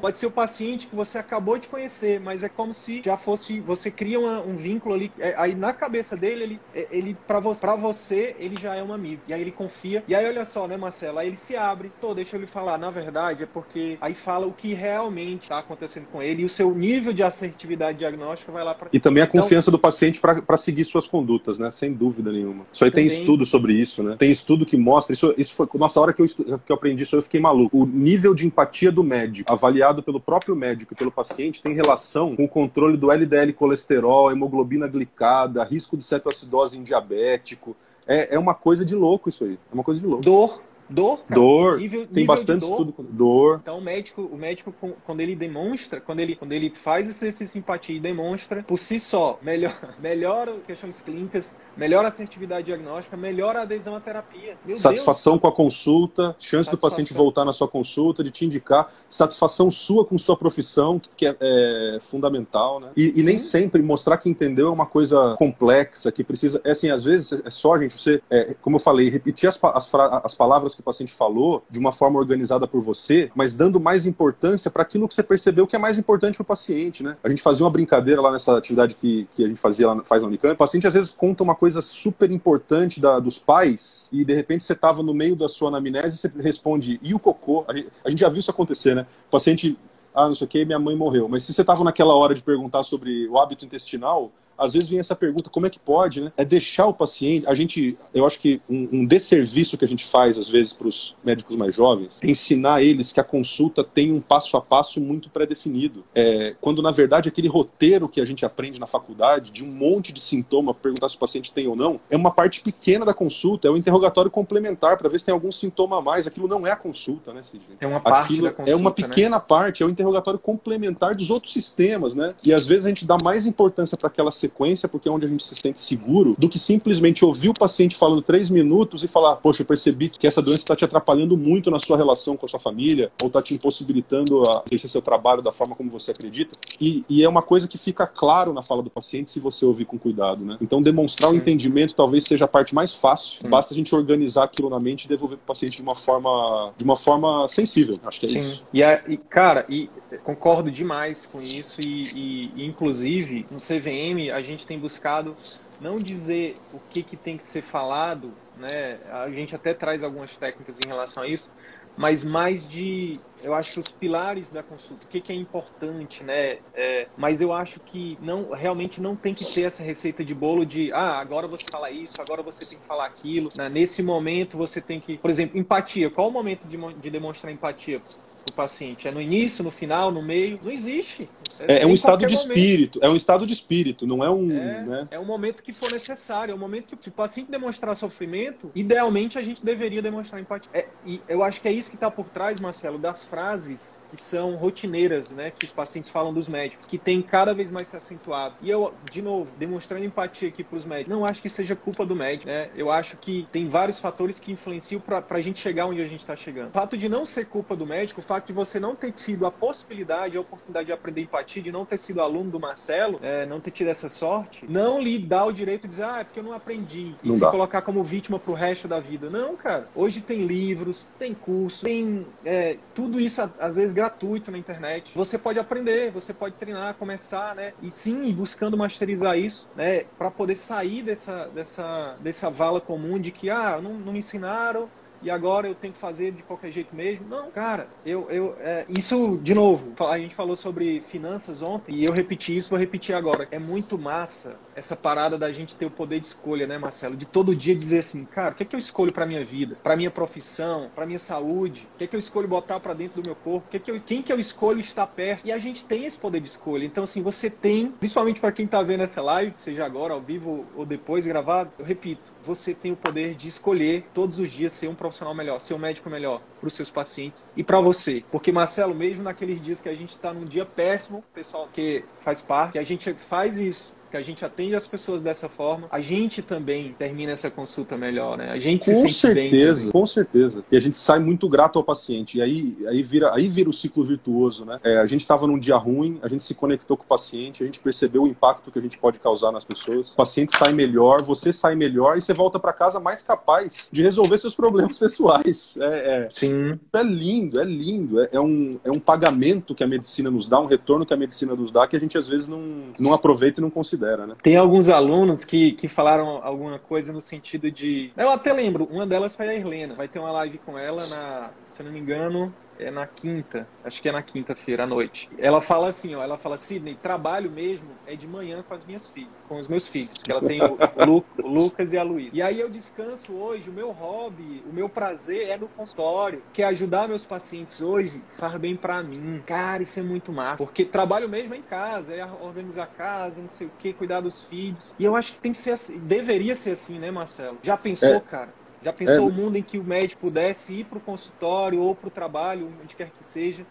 [0.00, 3.60] Pode ser o paciente que você acabou de conhecer, mas é como se já fosse.
[3.60, 5.12] Você cria uma, um vínculo ali.
[5.18, 8.82] É, aí na cabeça dele, ele, é, ele para você, pra você, ele já é
[8.82, 9.22] um amigo.
[9.26, 10.04] E aí ele confia.
[10.06, 11.18] E aí olha só, né, Marcelo?
[11.18, 11.92] Aí ele se abre.
[12.00, 12.78] Tô, deixa eu lhe falar.
[12.78, 16.48] Na verdade, é porque aí fala o que realmente está acontecendo com ele e o
[16.48, 18.88] seu nível de assertividade diagnóstica vai lá para.
[18.92, 21.70] E também a então, confiança do paciente para seguir suas condutas, né?
[21.70, 22.66] Sem dúvida nenhuma.
[22.72, 23.08] Isso aí também...
[23.08, 24.16] tem estudo sobre isso, né?
[24.18, 25.12] Tem estudo que mostra.
[25.12, 25.68] Isso, isso foi.
[25.74, 27.82] Nossa, a hora que eu, que eu aprendi isso, eu fiquei maluco.
[27.82, 32.36] O nível de empatia do médico, avaliado pelo próprio médico e pelo paciente, tem relação
[32.36, 37.74] com o controle do LDL colesterol, hemoglobina glicada, risco de cetoacidose em diabético.
[38.06, 39.58] É, é uma coisa de louco isso aí.
[39.70, 40.22] É uma coisa de louco.
[40.22, 41.40] Dor, Dor, cara.
[41.40, 41.78] Dor.
[41.78, 42.70] Nível, tem nível bastante dor.
[42.70, 43.60] estudo com dor.
[43.62, 44.74] Então o médico, o médico
[45.04, 49.38] quando ele demonstra, quando ele, quando ele faz esse simpatia e demonstra por si só,
[49.42, 54.56] melhor, melhora questões clínicas, melhora a assertividade diagnóstica, melhora a adesão à terapia.
[54.64, 55.42] Meu satisfação Deus.
[55.42, 56.74] com a consulta, chance satisfação.
[56.74, 61.26] do paciente voltar na sua consulta, de te indicar, satisfação sua com sua profissão, que
[61.26, 62.90] é, é fundamental, né?
[62.96, 66.60] E, e nem sempre mostrar que entendeu é uma coisa complexa, que precisa.
[66.64, 69.90] É assim, às vezes é só, gente, você, é, como eu falei, repetir as, as,
[70.24, 74.06] as palavras que o paciente falou de uma forma organizada por você, mas dando mais
[74.06, 77.16] importância para aquilo que você percebeu que é mais importante para o paciente, né?
[77.22, 80.22] A gente fazia uma brincadeira lá nessa atividade que, que a gente fazia lá, faz
[80.22, 80.54] na Unicamp.
[80.54, 84.64] O paciente às vezes conta uma coisa super importante da, dos pais e de repente
[84.64, 87.64] você estava no meio da sua anamnese e você responde, e o cocô?
[87.68, 89.06] A gente, a gente já viu isso acontecer, né?
[89.28, 89.78] O paciente
[90.14, 91.28] ah, não sei o que, minha mãe morreu.
[91.28, 94.98] Mas se você estava naquela hora de perguntar sobre o hábito intestinal, às vezes vem
[94.98, 96.32] essa pergunta, como é que pode, né?
[96.36, 97.46] É deixar o paciente.
[97.46, 100.88] A gente, eu acho que um, um desserviço que a gente faz, às vezes, para
[100.88, 105.00] os médicos mais jovens, é ensinar eles que a consulta tem um passo a passo
[105.00, 106.04] muito pré-definido.
[106.14, 110.12] É, quando, na verdade, aquele roteiro que a gente aprende na faculdade, de um monte
[110.12, 113.68] de sintoma, perguntar se o paciente tem ou não, é uma parte pequena da consulta,
[113.68, 116.26] é um interrogatório complementar para ver se tem algum sintoma a mais.
[116.26, 117.62] Aquilo não é a consulta, né, Cid?
[117.80, 118.96] É uma parte Aquilo da consulta, É uma né?
[118.96, 119.44] pequena né?
[119.46, 122.34] parte, é o um interrogatório complementar dos outros sistemas, né?
[122.44, 125.28] E às vezes a gente dá mais importância para aquela sequência, porque é onde a
[125.28, 129.36] gente se sente seguro, do que simplesmente ouvir o paciente falando três minutos e falar:
[129.36, 132.48] Poxa, eu percebi que essa doença está te atrapalhando muito na sua relação com a
[132.48, 136.58] sua família, ou está te impossibilitando a exercer seu trabalho da forma como você acredita.
[136.80, 139.84] E, e, é uma coisa que fica claro na fala do paciente se você ouvir
[139.84, 140.56] com cuidado, né?
[140.60, 143.40] Então, demonstrar o entendimento talvez seja a parte mais fácil.
[143.42, 143.48] Sim.
[143.48, 146.72] Basta a gente organizar aquilo na mente e devolver para o paciente de uma forma,
[146.76, 147.98] de uma forma sensível.
[148.04, 148.38] Acho que é Sim.
[148.38, 148.66] isso.
[148.72, 149.88] E, a, e, cara, e
[150.22, 155.36] concordo demais com isso e, e, e inclusive no CVM a gente tem buscado
[155.80, 158.98] não dizer o que, que tem que ser falado, né?
[159.10, 161.50] A gente até traz algumas técnicas em relação a isso,
[161.96, 166.58] mas mais de, eu acho, os pilares da consulta, o que, que é importante, né?
[166.74, 170.66] É, mas eu acho que não, realmente não tem que ter essa receita de bolo
[170.66, 173.68] de, ah, agora você fala isso, agora você tem que falar aquilo, né?
[173.68, 176.10] nesse momento você tem que, por exemplo, empatia.
[176.10, 178.02] Qual o momento de, de demonstrar empatia?
[178.50, 179.08] O paciente?
[179.08, 180.58] É no início, no final, no meio?
[180.62, 181.28] Não existe.
[181.60, 182.48] É, é um estado de momento.
[182.48, 184.50] espírito, é um estado de espírito, não é um.
[184.50, 185.08] É, né?
[185.12, 188.70] é um momento que for necessário, é um momento que, se o paciente demonstrar sofrimento,
[188.74, 190.70] idealmente a gente deveria demonstrar empatia.
[190.72, 194.22] É, e eu acho que é isso que está por trás, Marcelo, das frases que
[194.22, 197.96] são rotineiras, né, que os pacientes falam dos médicos, que tem cada vez mais se
[197.96, 198.54] acentuado.
[198.62, 202.04] E eu, de novo, demonstrando empatia aqui para os médicos, não acho que seja culpa
[202.06, 202.70] do médico, né?
[202.76, 206.20] Eu acho que tem vários fatores que influenciam para a gente chegar onde a gente
[206.20, 206.68] está chegando.
[206.68, 209.46] O fato de não ser culpa do médico, o fato de você não ter tido
[209.46, 213.46] a possibilidade, a oportunidade de aprender empatia, de não ter sido aluno do Marcelo, é,
[213.46, 216.40] não ter tido essa sorte, não lhe dá o direito de dizer, ah, é porque
[216.40, 217.50] eu não aprendi, e não se dá.
[217.50, 219.28] colocar como vítima pro resto da vida.
[219.30, 219.88] Não, cara.
[219.94, 225.12] Hoje tem livros, tem curso, tem é, tudo isso às vezes gratuito na internet.
[225.14, 227.74] Você pode aprender, você pode treinar, começar, né?
[227.80, 230.04] E sim, buscando masterizar isso, né?
[230.18, 234.92] Para poder sair dessa, dessa, dessa vala comum de que, ah, não, não me ensinaram,
[235.24, 237.26] e agora eu tenho que fazer de qualquer jeito mesmo.
[237.26, 242.04] Não, cara, eu, eu é, isso, de novo, a gente falou sobre finanças ontem e
[242.04, 243.48] eu repeti isso, vou repetir agora.
[243.50, 247.16] É muito massa essa parada da gente ter o poder de escolha, né, Marcelo?
[247.16, 249.76] De todo dia dizer assim, cara, o que é que eu escolho para minha vida,
[249.82, 251.88] para minha profissão, para minha saúde?
[251.94, 253.68] O que é que eu escolho botar para dentro do meu corpo?
[253.70, 255.46] Que é que eu, quem que eu escolho estar perto?
[255.46, 256.84] E a gente tem esse poder de escolha.
[256.84, 260.66] Então, assim, você tem, principalmente para quem tá vendo essa live, seja agora ao vivo
[260.76, 264.88] ou depois gravado, eu repito, você tem o poder de escolher todos os dias ser
[264.88, 268.22] um profissional melhor, ser um médico melhor para os seus pacientes e para você.
[268.30, 272.40] Porque, Marcelo, mesmo naqueles dias que a gente está num dia péssimo, pessoal que faz
[272.40, 276.40] parte, a gente faz isso que a gente atende as pessoas dessa forma, a gente
[276.40, 278.52] também termina essa consulta melhor, né?
[278.52, 279.90] A gente com se sente certeza, bem.
[279.90, 280.64] Com certeza.
[280.70, 282.38] E a gente sai muito grato ao paciente.
[282.38, 284.78] E aí, aí, vira, aí vira o ciclo virtuoso, né?
[284.84, 287.66] É, a gente estava num dia ruim, a gente se conectou com o paciente, a
[287.66, 290.12] gente percebeu o impacto que a gente pode causar nas pessoas.
[290.12, 294.00] O paciente sai melhor, você sai melhor e você volta para casa mais capaz de
[294.00, 295.74] resolver seus problemas pessoais.
[295.80, 296.78] É, é, Sim.
[296.92, 298.22] É lindo, é lindo.
[298.22, 301.16] É, é, um, é um pagamento que a medicina nos dá, um retorno que a
[301.16, 302.62] medicina nos dá que a gente às vezes não,
[302.96, 304.34] não aproveita e não considera considera, né?
[304.42, 308.12] Tem alguns alunos que, que falaram alguma coisa no sentido de.
[308.16, 309.94] Eu até lembro, uma delas foi a Irlena.
[309.94, 313.66] Vai ter uma live com ela na, se eu não me engano, é na quinta,
[313.84, 315.28] acho que é na quinta-feira à noite.
[315.38, 319.06] Ela fala assim, ó, ela fala, Sidney, trabalho mesmo é de manhã com as minhas
[319.06, 322.30] filhas, com os meus filhos, que ela tem o, Lu, o Lucas e a Luísa.
[322.32, 326.62] E aí eu descanso hoje, o meu hobby, o meu prazer é no consultório, que
[326.62, 329.42] é ajudar meus pacientes hoje faz bem para mim.
[329.46, 333.40] Cara, isso é muito massa, porque trabalho mesmo é em casa, é organizar a casa,
[333.40, 334.94] não sei o que, cuidar dos filhos.
[334.98, 337.58] E eu acho que tem que ser assim, deveria ser assim, né, Marcelo?
[337.62, 338.20] Já pensou, é.
[338.20, 338.63] cara?
[338.84, 339.20] Já pensou é.
[339.20, 342.70] o mundo em que o médico pudesse ir para o consultório ou para o trabalho,
[342.82, 343.64] onde quer que seja,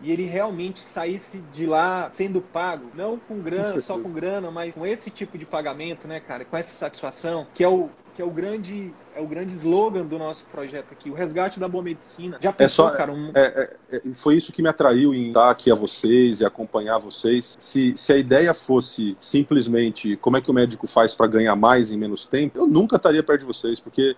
[0.00, 4.50] e ele realmente saísse de lá sendo pago, não com grana, com só com grana,
[4.50, 8.22] mas com esse tipo de pagamento, né, cara, com essa satisfação, que é o que
[8.22, 11.84] é o grande é o grande slogan do nosso projeto aqui, o resgate da boa
[11.84, 12.38] medicina.
[12.40, 13.12] Já pensou, é só, cara?
[13.12, 13.30] Um...
[13.34, 16.96] É, é, é, foi isso que me atraiu em estar aqui a vocês e acompanhar
[16.96, 17.54] vocês.
[17.58, 21.90] Se, se a ideia fosse simplesmente como é que o médico faz para ganhar mais
[21.90, 24.16] em menos tempo, eu nunca estaria perto de vocês, porque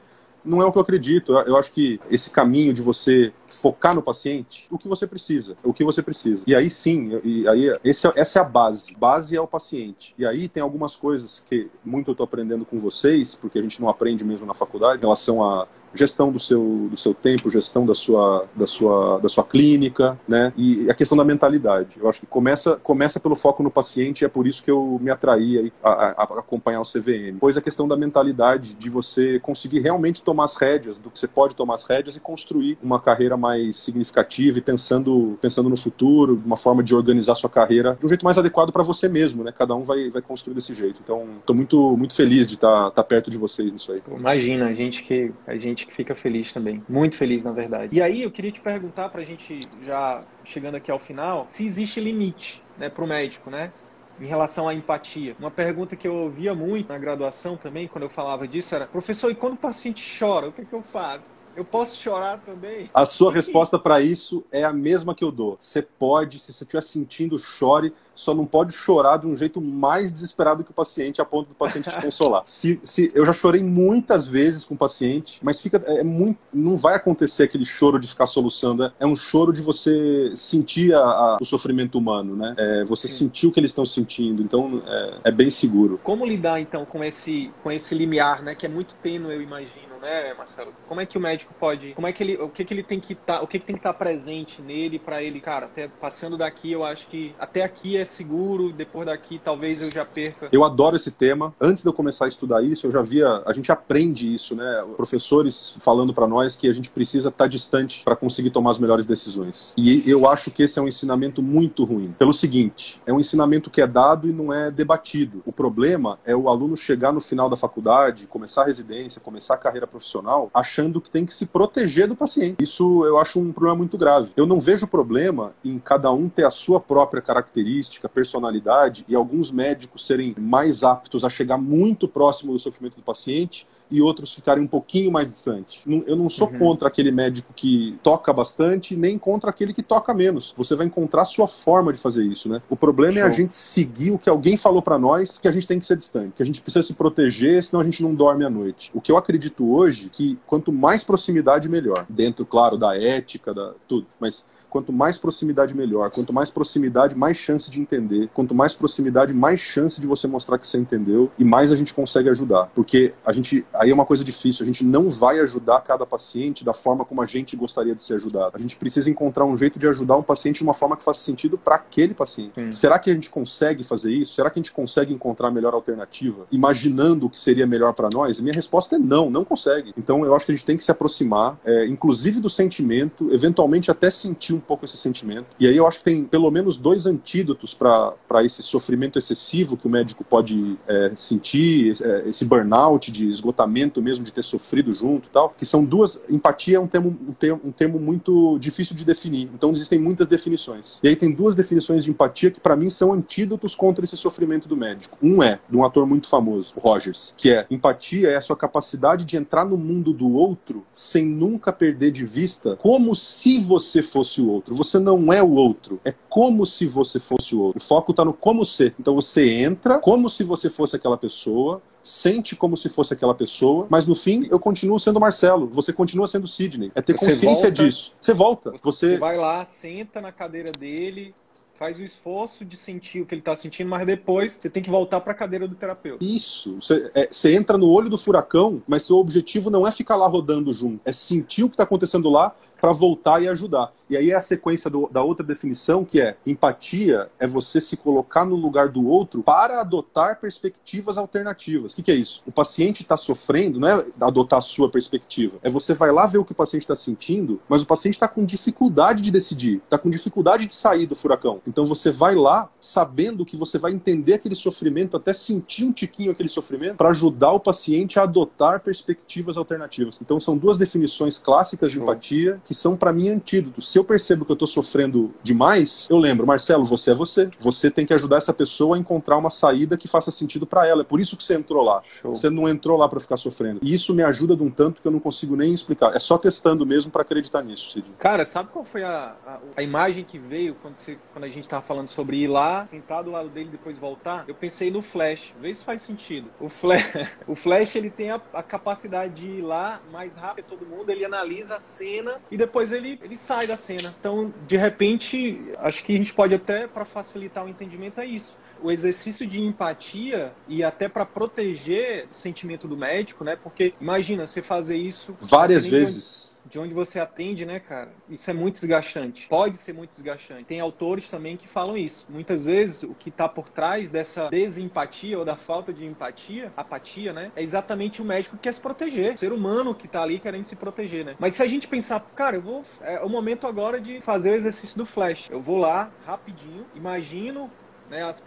[0.49, 1.33] não é o que eu acredito.
[1.33, 5.73] Eu, acho que esse caminho de você focar no paciente, o que você precisa, o
[5.73, 6.45] que você precisa.
[6.47, 8.95] E aí sim, e aí esse, é, essa é a base.
[8.97, 10.15] Base é o paciente.
[10.19, 13.81] E aí tem algumas coisas que muito eu estou aprendendo com vocês, porque a gente
[13.81, 17.87] não aprende mesmo na faculdade, em relação a gestão do seu, do seu tempo, gestão
[17.87, 20.53] da sua, da sua, da sua clínica, né?
[20.57, 21.99] E a questão da mentalidade.
[22.01, 24.99] Eu acho que começa, começa pelo foco no paciente e é por isso que eu
[25.01, 27.33] me atraí a, a, a acompanhar o CVM.
[27.33, 31.29] Depois a questão da mentalidade, de você conseguir realmente tomar as rédeas, do que você
[31.29, 36.41] pode tomar as rédeas e construir uma carreira mais significativa e pensando, pensando no futuro,
[36.45, 39.53] uma forma de organizar sua carreira de um jeito mais adequado para você mesmo, né?
[39.57, 41.01] Cada um vai, vai construir desse jeito.
[41.03, 44.03] Então, estou muito, muito feliz de estar tá, tá perto de vocês nisso aí.
[44.17, 46.83] Imagina, a gente que a gente gente que fica feliz também.
[46.89, 47.95] Muito feliz, na verdade.
[47.95, 52.01] E aí, eu queria te perguntar, pra gente já chegando aqui ao final, se existe
[52.01, 53.73] limite, né, pro médico, né?
[54.21, 55.37] Em relação à empatia.
[55.39, 59.31] Uma pergunta que eu ouvia muito na graduação também, quando eu falava disso, era: professor,
[59.31, 61.38] e quando o paciente chora, o que, é que eu faço?
[61.59, 62.89] Eu posso chorar também?
[62.95, 65.57] A sua resposta para isso é a mesma que eu dou.
[65.59, 70.09] Você pode, se você estiver sentindo, chore, só não pode chorar de um jeito mais
[70.09, 72.43] desesperado que o paciente, a ponto do paciente te consolar.
[72.47, 76.77] Se, se, eu já chorei muitas vezes com o paciente, mas fica, é, muito, não
[76.77, 78.85] vai acontecer aquele choro de ficar soluçando.
[78.85, 82.55] É, é um choro de você sentir a, a, o sofrimento humano, né?
[82.57, 83.19] É, você Sim.
[83.19, 84.43] sentir o que eles estão sentindo.
[84.43, 85.99] Então, é, é bem seguro.
[86.05, 88.55] Como lidar, então, com esse, com esse limiar, né?
[88.55, 90.73] Que é muito tênue, eu imagino né, Marcelo?
[90.87, 93.01] Como é que o médico pode, como é que ele, o que que ele tem
[93.01, 95.89] que tá, o que que tem que estar tá presente nele para ele, cara, até
[95.89, 100.49] passando daqui, eu acho que até aqui é seguro, depois daqui talvez eu já perca.
[100.53, 101.55] Eu adoro esse tema.
[101.61, 104.85] Antes de eu começar a estudar isso, eu já via, a gente aprende isso, né?
[104.97, 108.79] Professores falando para nós que a gente precisa estar tá distante para conseguir tomar as
[108.79, 109.75] melhores decisões.
[109.77, 112.15] E eu acho que esse é um ensinamento muito ruim.
[112.19, 115.43] Pelo seguinte, é um ensinamento que é dado e não é debatido.
[115.45, 119.59] O problema é o aluno chegar no final da faculdade, começar a residência, começar a
[119.59, 122.63] carreira profissional achando que tem que se proteger do paciente.
[122.63, 124.33] Isso eu acho um problema muito grave.
[124.37, 129.51] Eu não vejo problema em cada um ter a sua própria característica, personalidade e alguns
[129.51, 134.63] médicos serem mais aptos a chegar muito próximo do sofrimento do paciente e outros ficarem
[134.63, 135.83] um pouquinho mais distantes.
[136.07, 136.59] Eu não sou uhum.
[136.59, 140.55] contra aquele médico que toca bastante, nem contra aquele que toca menos.
[140.57, 142.61] Você vai encontrar a sua forma de fazer isso, né?
[142.69, 143.23] O problema Show.
[143.23, 145.87] é a gente seguir o que alguém falou para nós que a gente tem que
[145.87, 148.91] ser distante, que a gente precisa se proteger, senão a gente não dorme à noite.
[148.95, 153.73] O que eu acredito hoje que quanto mais proximidade melhor, dentro claro da ética, da
[153.87, 156.11] tudo, mas Quanto mais proximidade, melhor.
[156.11, 158.29] Quanto mais proximidade, mais chance de entender.
[158.35, 161.95] Quanto mais proximidade, mais chance de você mostrar que você entendeu e mais a gente
[161.95, 162.71] consegue ajudar.
[162.75, 166.65] Porque a gente, aí é uma coisa difícil, a gente não vai ajudar cada paciente
[166.65, 168.53] da forma como a gente gostaria de ser ajudado.
[168.55, 171.21] A gente precisa encontrar um jeito de ajudar um paciente de uma forma que faça
[171.21, 172.55] sentido para aquele paciente.
[172.55, 172.73] Sim.
[172.73, 174.35] Será que a gente consegue fazer isso?
[174.35, 178.09] Será que a gente consegue encontrar a melhor alternativa, imaginando o que seria melhor para
[178.13, 178.39] nós?
[178.41, 179.93] minha resposta é não, não consegue.
[179.97, 183.91] Então eu acho que a gente tem que se aproximar, é, inclusive do sentimento, eventualmente
[183.91, 185.47] até sentir um pouco esse sentimento.
[185.59, 189.87] E aí eu acho que tem pelo menos dois antídotos para esse sofrimento excessivo que
[189.87, 195.29] o médico pode é, sentir, é, esse burnout de esgotamento mesmo, de ter sofrido junto
[195.29, 196.21] e tal, que são duas.
[196.29, 199.49] Empatia é um termo, um termo, um termo muito difícil de definir.
[199.55, 200.99] Então existem muitas definições.
[201.03, 204.69] E aí tem duas definições de empatia que para mim são antídotos contra esse sofrimento
[204.69, 205.17] do médico.
[205.23, 209.25] Um é de um ator muito famoso, Rogers, que é empatia é a sua capacidade
[209.25, 214.41] de entrar no mundo do outro sem nunca perder de vista como se você fosse
[214.41, 214.75] o o outro.
[214.75, 216.01] Você não é o outro.
[216.05, 217.79] É como se você fosse o outro.
[217.79, 218.95] O foco está no como ser.
[218.99, 223.87] Então você entra como se você fosse aquela pessoa, sente como se fosse aquela pessoa,
[223.91, 226.91] mas no fim eu continuo sendo Marcelo, você continua sendo Sidney.
[226.95, 228.15] É ter você consciência volta, disso.
[228.21, 228.71] Você volta.
[228.83, 229.11] Você...
[229.11, 231.35] você vai lá, senta na cadeira dele,
[231.79, 234.91] faz o esforço de sentir o que ele está sentindo, mas depois você tem que
[234.91, 236.25] voltar para a cadeira do terapeuta.
[236.25, 236.75] Isso.
[236.81, 240.73] Você, é, entra no olho do furacão, mas seu objetivo não é ficar lá rodando
[240.73, 243.93] junto, é sentir o que está acontecendo lá para voltar e ajudar.
[244.09, 247.97] E aí é a sequência do, da outra definição, que é empatia é você se
[247.97, 251.93] colocar no lugar do outro para adotar perspectivas alternativas.
[251.93, 252.43] O que, que é isso?
[252.47, 255.59] O paciente está sofrendo, não é adotar a sua perspectiva.
[255.63, 258.27] É você vai lá ver o que o paciente está sentindo, mas o paciente está
[258.27, 261.61] com dificuldade de decidir, está com dificuldade de sair do furacão.
[261.69, 266.33] Então você vai lá sabendo que você vai entender aquele sofrimento, até sentir um tiquinho
[266.33, 270.19] aquele sofrimento, para ajudar o paciente a adotar perspectivas alternativas.
[270.21, 274.53] Então são duas definições clássicas de empatia que são para mim antídotos eu percebo que
[274.53, 277.51] eu estou sofrendo demais, eu lembro, Marcelo, você é você.
[277.59, 281.03] Você tem que ajudar essa pessoa a encontrar uma saída que faça sentido para ela.
[281.03, 282.03] É por isso que você entrou lá.
[282.23, 282.33] Show.
[282.33, 283.81] Você não entrou lá para ficar sofrendo.
[283.83, 286.15] E isso me ajuda de um tanto que eu não consigo nem explicar.
[286.15, 288.07] É só testando mesmo para acreditar nisso, Cid.
[288.19, 291.58] Cara, sabe qual foi a, a, a imagem que veio quando, você, quando a gente
[291.67, 294.45] estava falando sobre ir lá, sentar do lado dele e depois voltar?
[294.47, 295.53] Eu pensei no Flash.
[295.61, 296.51] Vê se faz sentido.
[296.61, 297.13] O Flash,
[297.47, 301.11] o Flash ele tem a, a capacidade de ir lá mais rápido que todo mundo,
[301.11, 304.15] ele analisa a cena e depois ele, ele sai da cena cena.
[304.19, 308.57] Então, de repente, acho que a gente pode até, para facilitar o entendimento, é isso.
[308.83, 313.57] O exercício de empatia e até para proteger o sentimento do médico, né?
[313.57, 318.11] Porque imagina você fazer isso várias vezes de onde você atende, né, cara?
[318.29, 319.49] Isso é muito desgastante.
[319.49, 320.65] Pode ser muito desgastante.
[320.65, 322.27] Tem autores também que falam isso.
[322.31, 327.33] Muitas vezes o que está por trás dessa desempatia ou da falta de empatia, apatia,
[327.33, 329.35] né, é exatamente o médico que quer se proteger.
[329.35, 331.37] O ser humano que está ali querendo se proteger, né?
[331.39, 332.83] Mas se a gente pensar, cara, eu vou.
[333.01, 335.49] É o momento agora de fazer o exercício do flash.
[335.51, 337.71] Eu vou lá rapidinho, imagino
[338.11, 338.43] né, as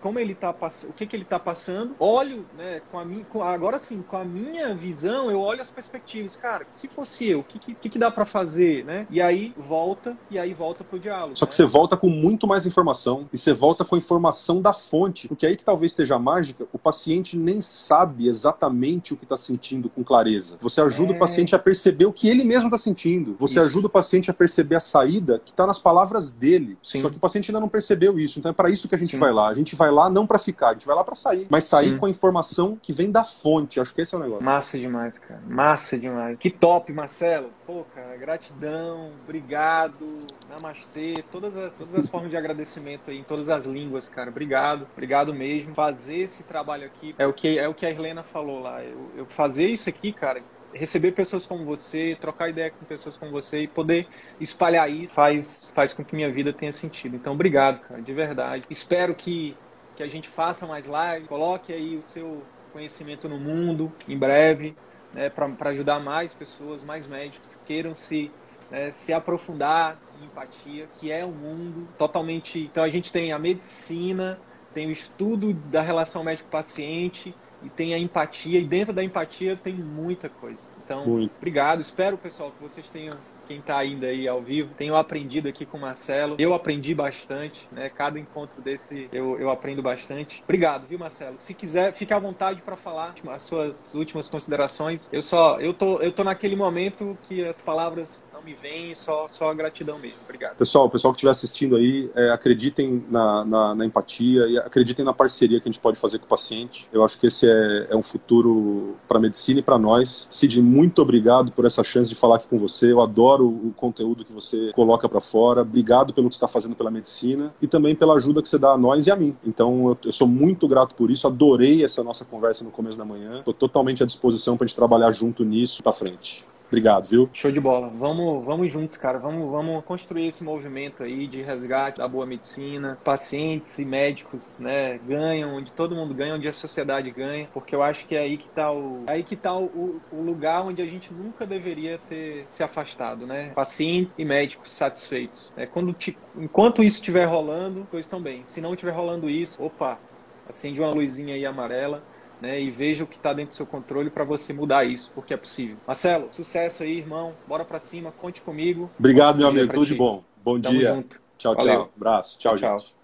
[0.00, 3.78] como ele tá o que, que ele está passando, olho, né, com a minha, agora
[3.78, 7.58] sim, com a minha visão, eu olho as perspectivas, cara, se fosse eu, o que,
[7.58, 9.06] que, que dá para fazer, né?
[9.10, 11.36] E aí volta, e aí volta pro diálogo.
[11.36, 14.72] Só que você volta com muito mais informação, e você volta com a informação da
[14.72, 19.24] fonte, porque aí que talvez esteja a mágica, o paciente nem sabe exatamente o que
[19.24, 20.56] está sentindo com clareza.
[20.60, 21.16] Você ajuda é...
[21.16, 23.36] o paciente a perceber o que ele mesmo está sentindo.
[23.38, 23.68] Você isso.
[23.68, 26.76] ajuda o paciente a perceber a saída que está nas palavras dele.
[26.82, 27.00] Sim.
[27.00, 28.38] Só que o paciente ainda não percebeu isso.
[28.38, 29.18] Então é para isso que a gente gente Sim.
[29.18, 29.48] vai lá.
[29.48, 31.46] A gente vai lá não para ficar, a gente vai lá para sair.
[31.50, 31.98] Mas sair Sim.
[31.98, 33.80] com a informação que vem da fonte.
[33.80, 34.44] Acho que esse é o negócio.
[34.44, 35.40] Massa demais, cara.
[35.46, 36.38] Massa demais.
[36.38, 37.50] Que top, Marcelo.
[37.66, 43.48] Pô, cara, gratidão, obrigado, namastê, todas as, todas as formas de agradecimento aí, em todas
[43.48, 44.30] as línguas, cara.
[44.30, 45.74] Obrigado, obrigado mesmo.
[45.74, 48.82] Fazer esse trabalho aqui é o que, é o que a Helena falou lá.
[48.82, 50.42] Eu, eu fazer isso aqui, cara,
[50.74, 54.08] receber pessoas como você, trocar ideia com pessoas como você e poder
[54.40, 57.16] espalhar isso faz, faz com que minha vida tenha sentido.
[57.16, 58.64] Então, obrigado, cara, de verdade.
[58.68, 59.56] Espero que,
[59.96, 64.74] que a gente faça mais live, coloque aí o seu conhecimento no mundo em breve,
[65.12, 68.30] né, para ajudar mais pessoas, mais médicos que queiram se,
[68.70, 72.58] né, se aprofundar em empatia, que é um mundo totalmente.
[72.58, 74.40] Então, a gente tem a medicina,
[74.74, 77.32] tem o estudo da relação médico-paciente
[77.64, 80.68] e tem a empatia, e dentro da empatia tem muita coisa.
[80.84, 81.32] Então, Muito.
[81.36, 81.80] obrigado.
[81.80, 83.16] Espero, pessoal, que vocês tenham
[83.46, 84.74] quem está ainda aí ao vivo.
[84.76, 86.36] Tenho aprendido aqui com o Marcelo.
[86.38, 87.88] Eu aprendi bastante, né?
[87.88, 90.42] Cada encontro desse eu, eu aprendo bastante.
[90.44, 91.36] Obrigado, viu, Marcelo?
[91.38, 95.08] Se quiser, fique à vontade para falar as suas últimas considerações.
[95.12, 99.52] Eu só, eu tô, eu tô naquele momento que as palavras me vem, só, só
[99.54, 100.18] gratidão mesmo.
[100.22, 100.56] Obrigado.
[100.56, 105.04] Pessoal, o pessoal que estiver assistindo aí, é, acreditem na, na, na, empatia e acreditem
[105.04, 106.86] na parceria que a gente pode fazer com o paciente.
[106.92, 110.28] Eu acho que esse é, é um futuro para a medicina e para nós.
[110.30, 112.92] Cid, muito obrigado por essa chance de falar aqui com você.
[112.92, 115.62] Eu adoro o conteúdo que você coloca para fora.
[115.62, 118.78] Obrigado pelo que está fazendo pela medicina e também pela ajuda que você dá a
[118.78, 119.36] nós e a mim.
[119.44, 121.26] Então, eu, eu sou muito grato por isso.
[121.26, 123.38] Adorei essa nossa conversa no começo da manhã.
[123.38, 126.44] Estou totalmente à disposição para a gente trabalhar junto nisso para frente.
[126.68, 127.30] Obrigado, viu?
[127.32, 127.88] Show de bola.
[127.90, 129.18] Vamos, vamos juntos, cara.
[129.18, 132.98] Vamos, vamos construir esse movimento aí de resgate da boa medicina.
[133.04, 137.82] Pacientes e médicos, né, ganham, onde todo mundo ganha, onde a sociedade ganha, porque eu
[137.82, 140.82] acho que é aí que tá o, é aí que tá o, o lugar onde
[140.82, 143.52] a gente nunca deveria ter se afastado, né?
[143.54, 145.52] Pacientes e médicos satisfeitos.
[145.56, 145.94] É quando
[146.34, 148.44] enquanto isso estiver rolando, coisas estão bem.
[148.46, 150.00] Se não estiver rolando isso, opa,
[150.48, 152.04] acende uma luzinha aí amarela
[152.44, 155.32] né, e veja o que está dentro do seu controle para você mudar isso, porque
[155.32, 155.76] é possível.
[155.86, 157.32] Marcelo, sucesso aí, irmão.
[157.48, 158.90] Bora para cima, conte comigo.
[158.98, 159.72] Obrigado, meu amigo.
[159.72, 160.22] Tudo de bom.
[160.44, 160.94] Bom Tamo dia.
[160.94, 161.20] Junto.
[161.38, 161.74] Tchau, Valeu.
[161.74, 161.90] tchau.
[161.96, 162.38] Abraço.
[162.38, 162.94] Tchau, tchau, gente.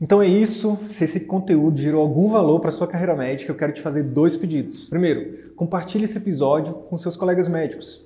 [0.00, 0.78] Então é isso.
[0.86, 4.36] Se esse conteúdo gerou algum valor para sua carreira médica, eu quero te fazer dois
[4.36, 4.86] pedidos.
[4.86, 8.05] Primeiro, compartilhe esse episódio com seus colegas médicos